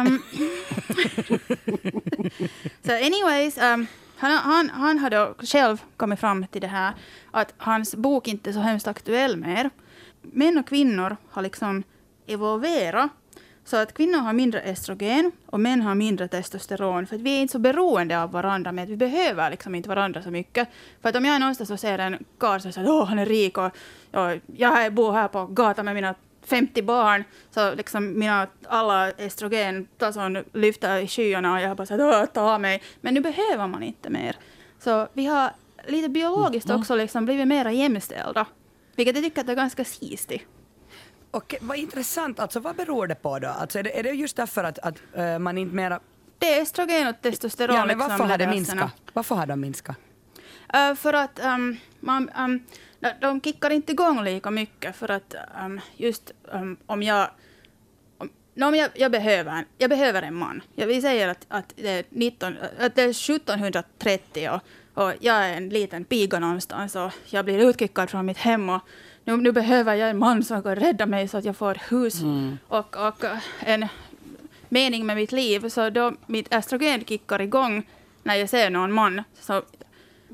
[0.00, 0.22] Um,
[2.86, 3.86] så anyways, um,
[4.16, 6.94] han, han, han har då själv kommit fram till det här
[7.30, 9.70] att hans bok inte är så hemskt aktuell mer.
[10.22, 11.82] Män och kvinnor har liksom
[12.26, 13.10] evolverat
[13.66, 17.06] så att kvinnor har mindre estrogen och män har mindre testosteron.
[17.06, 19.88] För att vi är inte så beroende av varandra, men att vi behöver liksom inte
[19.88, 20.68] varandra så mycket.
[21.02, 23.26] För att om jag är någonstans och ser en karl som säger att han är
[23.26, 23.70] rik och,
[24.12, 30.38] och jag bor här på gatan med mina 50 barn, så liksom mina alla estrogentason
[30.52, 32.82] lyfter i skyarna och jag bara att ta mig.
[33.00, 34.36] Men nu behöver man inte mer.
[34.78, 35.50] Så vi har
[35.86, 38.46] lite biologiskt också liksom blivit mer jämställda.
[38.96, 40.44] Vilket jag tycker att är ganska sistigt.
[41.30, 43.48] Och vad intressant, alltså vad beror det på då?
[43.48, 46.00] Alltså är, det, är det just därför att, att eh, man inte mera...
[46.38, 47.76] Det är östrogen och testosteron.
[47.76, 48.92] Ja, men varför liksom, har det minskat?
[49.12, 49.96] Varför har de minskat?
[50.74, 52.62] Uh, för att um, man, um,
[53.20, 56.32] de- kickar inte igång lika mycket för att um, just
[56.86, 57.30] om jag
[58.18, 58.30] om,
[58.62, 60.62] om jag, jag, behöver, jag behöver en man.
[60.74, 64.60] Vi säger att, att, det är 19, att det är 1730 och,
[65.04, 68.80] och jag är en liten piga någonstans och jag blir utkickad från mitt hem och
[69.26, 71.92] nu, nu behöver jag en man som kan rädda mig så att jag får ett
[71.92, 72.22] hus
[72.68, 73.86] och, och uh, en
[74.68, 75.68] mening med mitt liv.
[75.68, 77.86] Så då mitt östrogen kickar igång
[78.22, 79.22] när jag ser någon man.
[79.40, 79.62] Så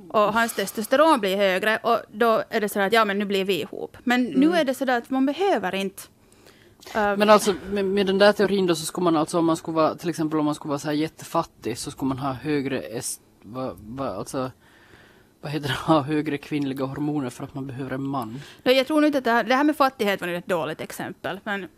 [0.09, 3.45] och hans testosteron blir högre och då är det så att ja men nu blir
[3.45, 3.97] vi ihop.
[4.05, 6.03] Men nu är det så att man behöver inte.
[6.95, 9.57] äh, Men alltså med, med den där teorin då så skulle man alltså om man
[9.57, 12.33] skulle vara till exempel om man skulle vara så här jättefattig så skulle man ha
[12.33, 14.51] högre est, vad, vad, alltså
[15.43, 18.41] vad heter det, ha högre kvinnliga hormoner för att man behöver en man.
[18.63, 21.41] jag tror inte att det här, det här med fattighet var ett dåligt exempel.
[21.45, 21.69] Men,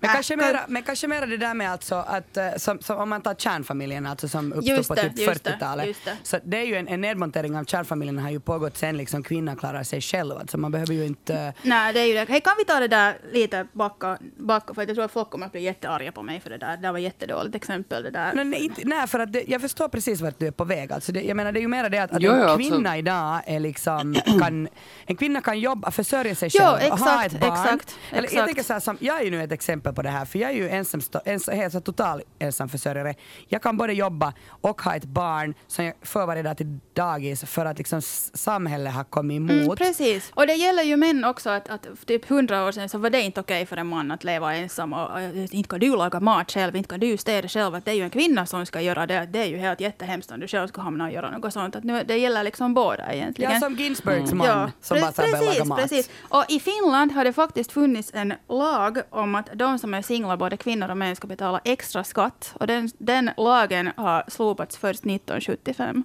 [0.00, 2.80] men Äh, kanske, kan- mera, men kanske mera det där med alltså att, eh, som,
[2.80, 5.86] som om man tar kärnfamiljen alltså som uppstod på typ just det, 40-talet.
[5.86, 6.16] just det.
[6.22, 9.56] Så det är ju en, en nedmontering av kärnfamiljen har ju pågått sen liksom kvinnan
[9.56, 10.36] klarar sig själv.
[10.36, 11.52] Alltså man behöver ju inte...
[11.62, 12.26] Nej, det är ju det.
[12.28, 15.30] Hej, kan vi ta det där lite backa, backa för att jag tror att folk
[15.30, 16.76] kommer att bli jättearga på mig för det där.
[16.76, 18.32] Det där var jättedåligt exempel det där.
[18.34, 20.92] Nej, nej, inte, nej för att det, jag förstår precis vart du är på väg.
[20.92, 22.58] Alltså det, jag menar det är ju mer det att, att Jo, en jo, alltså-
[22.70, 24.68] kvinna idag är liksom, kan,
[25.06, 27.52] en kvinna kan jobba, försörja sig Jo, själv och ha exakt, ett barn.
[27.52, 28.46] exakt, Eller, jag exakt.
[28.46, 30.50] tänker så här, som, jag är ju nu ett exempel på det här för jag
[30.50, 33.14] är ju ensam, ens, helt total ensamförsörjare.
[33.48, 37.44] Jag kan både jobba och ha ett barn som jag för varje dag till dagis
[37.44, 38.02] för att liksom
[38.34, 39.50] samhället har kommit emot.
[39.50, 40.30] Mm, precis.
[40.34, 41.50] Och det gäller ju män också.
[41.50, 44.24] Att, att typ hundra år sedan så var det inte okej för en man att
[44.24, 44.92] leva ensam.
[44.92, 45.20] Och, och,
[45.50, 47.74] inte kan du laga mat själv, inte kan du städa själv.
[47.74, 49.28] Att det är ju en kvinna som ska göra det.
[49.32, 51.76] Det är ju helt jättehemskt om du själv ska hamna och göra något sånt.
[51.76, 53.52] Att nu, det gäller liksom båda egentligen.
[53.52, 55.80] Ja, som Ginsbergs man som pre- bara så här börjar laga mat.
[55.80, 56.10] precis.
[56.28, 60.36] Och i Finland har det faktiskt funnits en lag om att de som är singlar,
[60.36, 62.54] både kvinnor och män, ska betala extra skatt.
[62.60, 66.04] Och den, den lagen har slopats först 1975.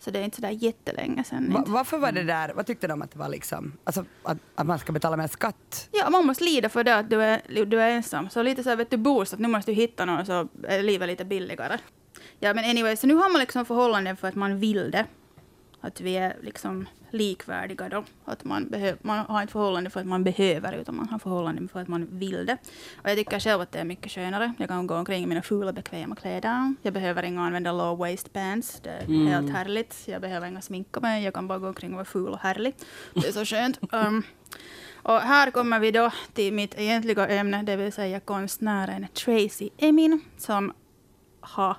[0.00, 1.52] Så det är inte så där jättelänge sedan.
[1.52, 4.66] Va, varför var det där, vad tyckte de att det var liksom, alltså att, att
[4.66, 5.88] man ska betala mer skatt?
[5.92, 8.30] Ja, man måste lida för det att du är, du är ensam.
[8.30, 10.82] Så lite så här, vet du, boost, att nu måste du hitta någon så är
[10.82, 11.78] livet lite billigare.
[12.38, 15.06] Ja, men anyway, så nu har man liksom förhållanden för att man vill det.
[15.80, 18.04] Att vi är liksom likvärdiga då.
[18.24, 21.80] Att man, man har inte förhållande för att man behöver, utan man har förhållande för
[21.80, 22.56] att man vill det.
[23.02, 24.52] Och jag tycker själv att det är mycket skönare.
[24.58, 26.74] Jag kan gå omkring i mina fula bekväma kläder.
[26.82, 28.80] Jag behöver inte använda low waist pants.
[28.82, 30.02] Det är helt härligt.
[30.06, 31.24] Jag behöver inga sminka mig.
[31.24, 32.74] Jag kan bara gå omkring och vara ful och härlig.
[33.14, 33.78] Det är så skönt.
[33.92, 34.22] Um,
[35.02, 40.20] och här kommer vi då till mitt egentliga ämne, det vill säga konstnären Tracy Emin,
[40.36, 40.72] som
[41.40, 41.76] har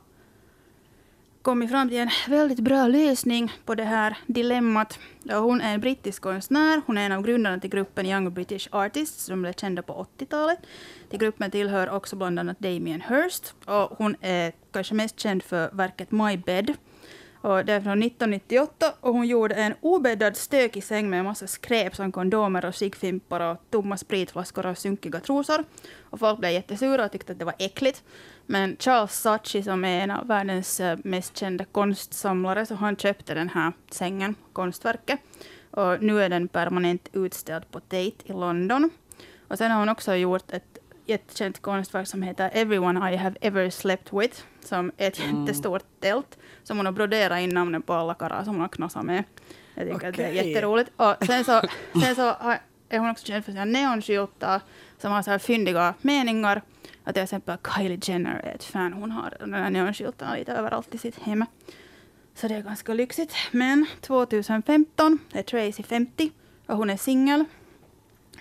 [1.42, 5.00] kommit fram till en väldigt bra lösning på det här dilemmat.
[5.30, 6.82] Hon är en brittisk konstnär.
[6.86, 10.60] Hon är en av grundarna till gruppen Young British Artists som blev kända på 80-talet.
[11.10, 13.54] Till gruppen tillhör också bland annat Damien Hirst.
[13.66, 16.74] Och hon är kanske mest känd för verket My Bed.
[17.42, 21.48] Och det är från 1998 och hon gjorde en obäddad stökig säng med en massa
[21.48, 25.64] skräp som kondomer och ciggfimpar och tomma spritflaskor och sunkiga trosor.
[26.02, 28.04] Och folk blev jättesura och tyckte att det var äckligt.
[28.46, 33.34] Men Charles Saatchi som är en av världens eh, mest kända konstsamlare så han köpte
[33.34, 35.20] den här sängen, konstverket.
[35.72, 38.90] Och nu är den permanent utställd på Tate i London.
[39.48, 40.69] Och sen har hon också gjort ett
[41.10, 44.42] jättekänt konstverk som heter Everyone I have ever slept with.
[44.60, 48.54] Som är ett jättestort tält som hon har broderat in namnen på alla karlar som
[48.54, 49.24] hon har knasat med.
[49.76, 50.92] Jag tycker att det är jätteroligt.
[50.96, 51.62] Och sen så,
[52.04, 54.62] sen så har- är hon också känd för sina neonskyltar
[54.98, 56.62] som har så här fyndiga meningar.
[57.04, 58.94] Att till exempel Kylie Jenner är ett fan.
[58.94, 61.46] Hon har de här neonskyltarna lite överallt i sitt hem.
[62.36, 63.34] Så det är ganska lyxigt.
[63.52, 66.32] Men 2015 är Tracy 50
[66.66, 67.46] och hon är singel.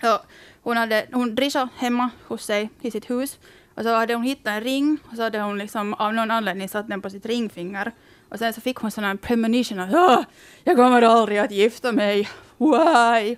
[0.01, 0.23] Ja,
[0.63, 1.37] hon, hade, hon
[1.75, 3.39] hemma hos sig i sitt hus.
[3.75, 6.69] Och så hade hon hittat en ring och så hade hon liksom av någon anledning
[6.69, 7.91] satt den på sitt ringfinger.
[8.29, 10.21] Och sen så fick hon sån här premonition att "Åh,
[10.63, 12.29] jag kommer aldrig att gifta mig.
[12.57, 13.35] Why?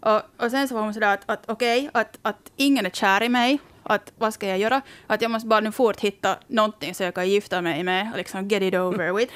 [0.00, 3.22] Och, och sen så var hon sådär att, att okej, att, att ingen är kär
[3.22, 3.58] i mig.
[3.82, 4.80] Att vad ska jag göra?
[5.06, 8.12] Att jag måste bara nu fort hitta någonting så jag kan gifta mig med.
[8.16, 9.32] Liksom get it over with.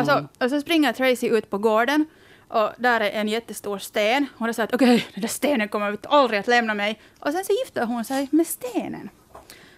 [0.00, 2.06] Och, så, och så springer Tracy ut på gården
[2.50, 4.26] och där är en jättestor sten.
[4.36, 7.00] Hon har sagt okej, den där stenen kommer aldrig att lämna mig.
[7.18, 9.10] Och sen så gifter hon sig med stenen.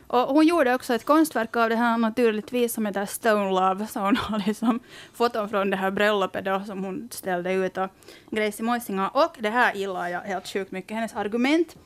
[0.07, 3.87] Och hon gjorde också ett konstverk av det här naturligtvis som heter Stone Love.
[3.87, 4.81] Så hon har liksom
[5.15, 7.89] foton från det här bröllopet då som hon ställde ut och
[8.31, 9.09] grejs i Moisinga.
[9.09, 10.97] Och det här gillar jag helt sjukt mycket.
[10.97, 11.77] Hennes argument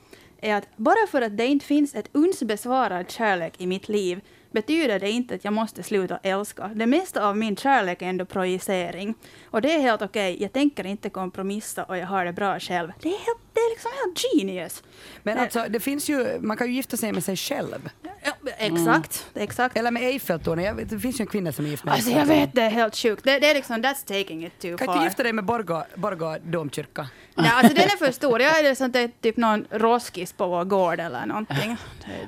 [0.41, 4.20] är att bara för att det inte finns ett uns besvarad kärlek i mitt liv
[4.57, 6.70] betyder det inte att jag måste sluta älska.
[6.74, 9.14] Det mesta av min kärlek är ändå projicering.
[9.51, 10.37] Och det är helt okej.
[10.43, 12.93] Jag tänker inte kompromissa och jag har det bra själv.
[13.01, 14.82] Det är, helt, det är liksom helt genius.
[15.22, 17.91] Men alltså, det finns ju, man kan ju gifta sig med sig själv.
[18.24, 19.26] Ja, exakt.
[19.34, 19.76] exakt.
[19.76, 20.76] Eller med Eiffeltornet.
[20.76, 22.70] Vet, Det finns ju en kvinna som är gift med Alltså jag vet, det är
[22.70, 23.24] helt sjukt.
[23.24, 24.95] Det, det är liksom, that's taking it too Kan far.
[24.95, 27.09] inte gifta dig med Borgå, Borgå domkyrka?
[27.37, 28.41] Nej, alltså den är för stor.
[28.41, 31.76] Jag är det sånt där, typ någon roskis på vår gård eller någonting.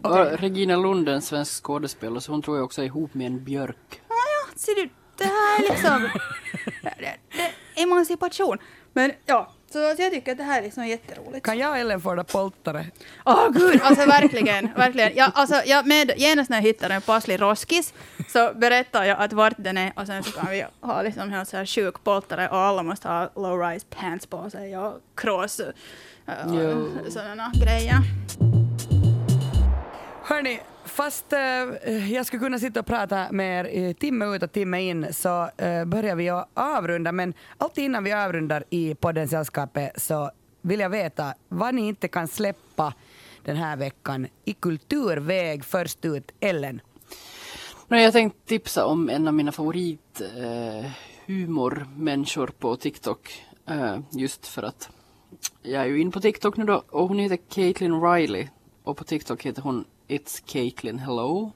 [0.03, 3.27] Det- Och Regina Lund, en svensk skådespelare, så hon tror jag också är ihop med
[3.27, 3.77] en björk.
[4.09, 6.03] Ja, ja, ser du, det här är liksom
[6.83, 7.17] det, det,
[7.75, 8.59] det, emancipation.
[8.93, 11.47] Men ja, så jag tycker att det här är liksom jätteroligt.
[11.47, 12.87] Kan jag och Ellen få det poltare?
[13.25, 15.12] Åh gud, alltså verkligen, verkligen.
[15.16, 17.95] Ja, alltså, jag med, genast när jag hittar en passlig roskis
[18.29, 21.49] så berättar jag att vart den är och sen så kan vi ha liksom helt
[21.49, 25.66] så här sjuk poltare och alla måste ha low-rise pants på sig och cross uh,
[26.47, 26.89] Jo.
[27.09, 27.99] sådana grejer.
[30.25, 30.61] Hörni,
[30.99, 35.07] fast eh, jag skulle kunna sitta och prata med er timme ut och timme in
[35.12, 37.12] så eh, börjar vi att avrunda.
[37.12, 40.30] Men alltid innan vi avrundar i podden Sällskapet så
[40.62, 42.94] vill jag veta vad ni inte kan släppa
[43.44, 45.64] den här veckan i kulturväg.
[45.64, 46.80] Först ut, Ellen.
[47.88, 50.90] Men jag tänkte tipsa om en av mina favorit eh,
[51.26, 53.42] humormänniskor på TikTok.
[53.66, 54.90] Eh, just för att
[55.62, 58.49] jag är ju in på TikTok nu då och hon heter Caitlin Riley.
[58.82, 61.53] Och på TikTok heter hon It's Caitlin Hello.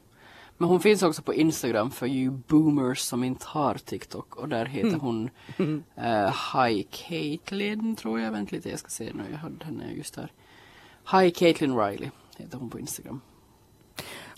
[0.59, 4.37] Men hon finns också på Instagram för you boomers som inte har TikTok.
[4.37, 5.31] Och där heter hon
[5.97, 8.33] eh, Hi Caitlin tror jag.
[8.33, 9.23] Vänt lite, jag ska se nu.
[9.31, 10.33] Jag hade henne just här.
[11.13, 13.21] Hi Caitlin Riley heter hon på Instagram.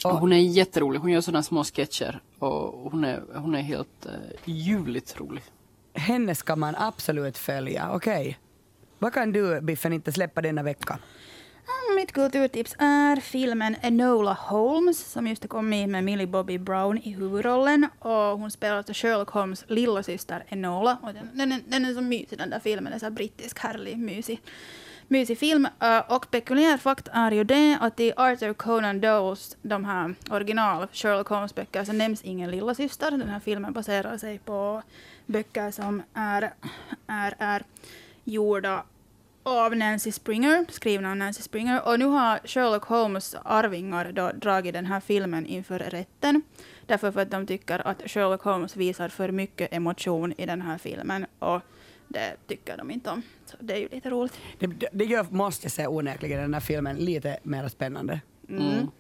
[0.05, 1.01] Och hon är jätterolig.
[1.01, 2.21] Hon gör sådana små sketcher.
[2.39, 4.13] Och hon är, hon är helt uh,
[4.45, 5.43] ljuvligt rolig.
[5.95, 7.91] Henne ska man absolut följa.
[7.93, 8.39] Okej.
[8.99, 10.99] Vad kan du, Biffen, inte släppa denna vecka?
[11.97, 17.11] Mitt kulturtips är filmen Enola Holmes som just har kommit med Millie Bobby Brown i
[17.11, 17.89] huvudrollen.
[17.99, 20.99] Och hon spelar alltså Sherlock Holmes lillasyster Enola.
[21.03, 22.85] Och den, den, den är så mysig den där filmen.
[22.85, 24.43] Den är så brittisk, härlig, mysig,
[25.09, 25.69] mysig film.
[25.83, 30.87] Uh, och pekulär fakt är ju det att i Arthur Conan Doyles, de här original
[30.93, 33.11] Sherlock Holmes-böcker, så nämns ingen lillasyster.
[33.11, 34.83] Den här filmen baserar sig på
[35.27, 36.55] böcker som är,
[37.07, 37.65] är, är
[38.25, 38.85] gjorda
[39.47, 41.89] av Nancy Springer, skrivna av Nancy Springer.
[41.89, 46.43] Och nu har Sherlock Holmes arvingar då dragit den här filmen inför rätten.
[46.87, 50.79] Därför för att de tycker att Sherlock Holmes visar för mycket emotion i den här
[50.79, 51.27] filmen.
[51.39, 51.61] Och
[52.09, 53.23] det tycker de inte om.
[53.47, 54.39] Så det är ju lite roligt.
[54.59, 58.21] Det, det- gör, måste jag säga onekligen, den här filmen lite mer spännande.
[58.49, 58.91] Mm.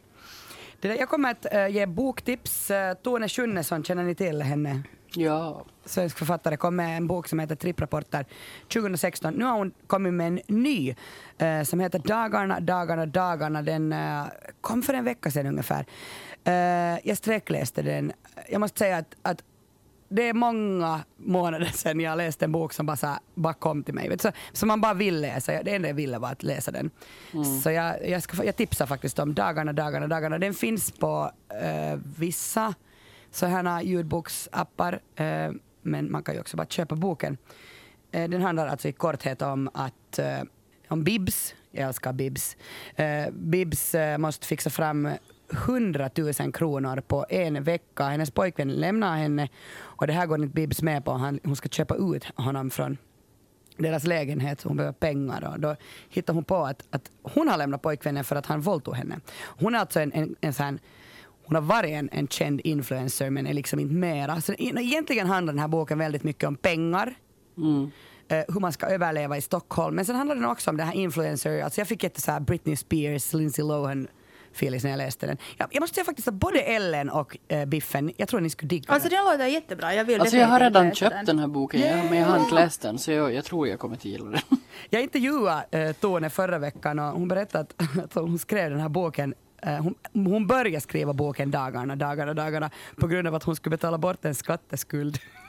[0.80, 2.70] Det där, jag kommer att eh, ge boktips.
[2.70, 4.82] Uh, Tone Schunnesson, känner ni till henne?
[5.14, 5.64] Ja.
[5.86, 8.26] Svensk författare kom med en bok som heter Tripprapporter
[8.72, 9.34] 2016.
[9.34, 10.94] Nu har hon kommit med en ny
[11.38, 13.62] eh, som heter Dagarna, dagarna, dagarna.
[13.62, 14.24] Den eh,
[14.60, 15.86] kom för en vecka sedan ungefär.
[16.44, 18.12] Eh, jag sträckläste den.
[18.48, 19.42] Jag måste säga att, att
[20.08, 23.82] det är många månader sedan jag läste en bok som bara, så här, bara kom
[23.82, 24.08] till mig.
[24.08, 25.62] Vet Så, som man bara vill läsa.
[25.62, 26.90] Det enda jag ville var att läsa den.
[27.62, 30.38] Så jag, jag, ska, jag tipsar faktiskt om Dagarna, dagarna, dagarna.
[30.38, 31.30] Den finns på
[31.62, 32.74] eh, vissa
[33.30, 35.00] sådana ljudboksappar.
[35.16, 35.50] Eh,
[35.84, 37.36] men man kan ju också bara köpa boken.
[38.10, 40.42] Eh, den handlar alltså i korthet om att eh,
[40.88, 42.56] om Bibs, jag älskar Bibs.
[42.96, 45.08] Eh, Bibs eh, måste fixa fram
[45.52, 48.04] 100 000 kronor på en vecka.
[48.04, 51.12] Hennes pojkvän lämnar henne och det här går inte Bibs med på.
[51.12, 52.98] Han, hon ska köpa ut honom från
[53.76, 55.76] deras lägenhet, hon behöver pengar och då
[56.08, 59.20] hittar hon på att, att hon har lämnat pojkvännen för att han våldtog henne.
[59.42, 60.78] Hon är alltså en, en, en sån
[61.46, 64.40] hon har varit en, en känd influencer men är liksom inte mera.
[64.40, 67.14] Så egentligen handlar den här boken väldigt mycket om pengar.
[67.58, 67.90] Mm.
[68.28, 69.96] eh, hur man ska överleva i Stockholm.
[69.96, 72.40] Men sen handlar den också om det här influencer, alltså jag fick jätte så här
[72.40, 74.08] Britney Spears, Lindsay Lohan
[74.54, 75.36] feelings när jag läste den.
[75.56, 78.68] Jag, jag måste säga faktiskt att både Ellen och eh, Biffen, jag tror ni skulle
[78.68, 79.24] digga Alltså den.
[79.24, 79.94] den låter jättebra.
[79.94, 82.54] Jag vill Alltså jag har redan köpt den här boken, jag, men jag har inte
[82.54, 84.40] läst den så jag, jag tror jag kommer att gilla den.
[84.90, 88.88] Jag intervjuade eh, Tone förra veckan och hon berättade att, att hon skrev den här
[88.88, 89.34] boken
[89.64, 93.98] hon, hon började skriva boken dagarna, dagarna, dagarna på grund av att hon skulle betala
[93.98, 95.18] bort en skatteskuld.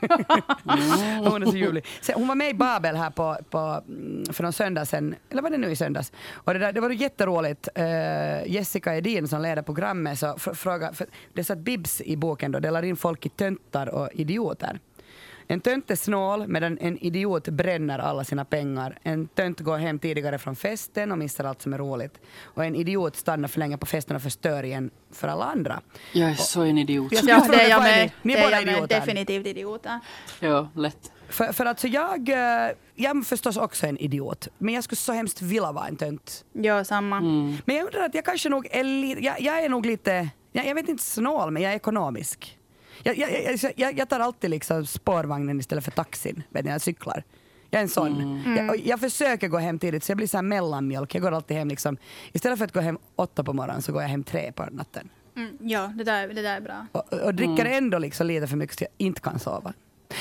[1.30, 1.84] hon är så ljuvlig.
[2.00, 5.42] Sen, hon var med i Babel här på, på, mm, för någon söndag sen, eller
[5.42, 6.12] var det nu i söndags?
[6.32, 7.68] Och det, där, det var jätteroligt.
[7.74, 12.00] Eh, Jessica Edin som leder programmet så fr- fråga, för det är så att Bibs
[12.00, 14.80] i boken då delar in folk i töntar och idioter.
[15.48, 18.98] En tönt är snål medan en idiot bränner alla sina pengar.
[19.02, 22.20] En tönt går hem tidigare från festen och missar allt som är roligt.
[22.42, 25.80] Och en idiot stannar för länge på festen och förstör igen för alla andra.
[26.12, 27.12] Jag är så en idiot.
[27.12, 28.10] Jag det är jag med.
[28.22, 28.32] ni?
[28.32, 28.74] Är det är båda jag med.
[28.74, 29.00] idioter.
[29.00, 30.00] Definitivt idioter.
[30.40, 31.12] Ja, lätt.
[31.28, 32.36] För, för alltså jag, eh,
[32.94, 34.48] jag är förstås också en idiot.
[34.58, 36.44] Men jag skulle så hemskt vilja vara en tönt.
[36.52, 37.16] Ja, samma.
[37.16, 37.56] Mm.
[37.64, 40.66] Men jag undrar att jag kanske nog är lite, jag, jag är nog lite, jag,
[40.66, 42.55] jag vet inte snål men jag är ekonomisk.
[43.02, 47.24] Jag, jag, jag, jag, tar alltid liksom spårvagnen istället för taxin när jag cyklar.
[47.70, 48.42] Jag är en sån.
[48.56, 51.14] Jag, och jag försöker gå hem tidigt så jag blir så här mellanmjölk.
[51.14, 51.96] Jag går alltid hem liksom,
[52.32, 55.08] istället för att gå hem åtta på morgonen så går jag hem tre på natten.
[55.36, 56.86] Mm, ja, det där, det där är bra.
[56.92, 59.72] Och, och dricker ändå liksom lite för mycket så jag inte kan sova.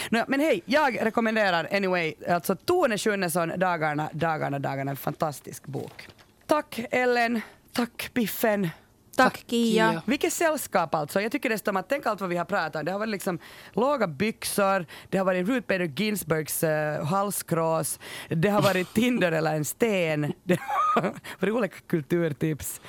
[0.09, 6.07] Nå, men hej, jag rekommenderar anyway, alltså Tone Schunnesson, Dagarna, Dagarna, Dagarna, en fantastisk bok.
[6.45, 8.69] Tack Ellen, tack Biffen.
[9.16, 9.91] Tack, Kia.
[9.91, 10.01] Kia.
[10.05, 11.22] Vilket sällskap alltså.
[11.22, 12.86] Jag tycker dessutom att tänk allt vad vi har pratat om.
[12.86, 13.39] Det har varit liksom
[13.74, 17.99] låga byxor, det har varit Ruth Bader Ginsburgs uh, halskrås,
[18.30, 20.59] det har varit Tinder eller en sten, det
[20.95, 22.82] har varit olika kulturtips.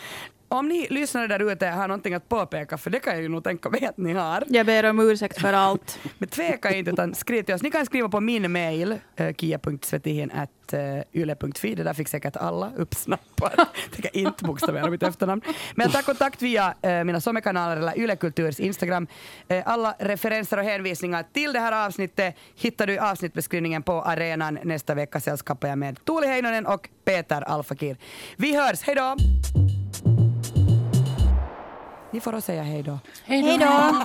[0.48, 3.44] Om ni lyssnare där ute har någonting att påpeka, för det kan jag ju nog
[3.44, 4.44] tänka mig att ni har.
[4.46, 5.98] Jag ber om ursäkt för allt.
[6.18, 7.62] Men tveka inte utan skriv till oss.
[7.62, 8.98] Ni kan skriva på min mail,
[9.36, 11.74] kia.svetihin.yle.fi.
[11.74, 13.54] Det där fick säkert alla uppsnappat.
[13.92, 15.42] Tänker inte bokstavera mitt efternamn.
[15.74, 19.06] Men ta kontakt via uh, mina sommarkanaler eller Yle Kulturs Instagram.
[19.52, 24.58] Uh, alla referenser och hänvisningar till det här avsnittet hittar du i avsnittbeskrivningen på arenan.
[24.64, 27.96] Nästa vecka sällskapar jag med Tuuli Heinonen och Peter Alfakir.
[28.36, 29.16] Vi hörs, hej då!
[32.10, 32.98] Ni får också säga hej då.
[33.24, 33.66] Hej då!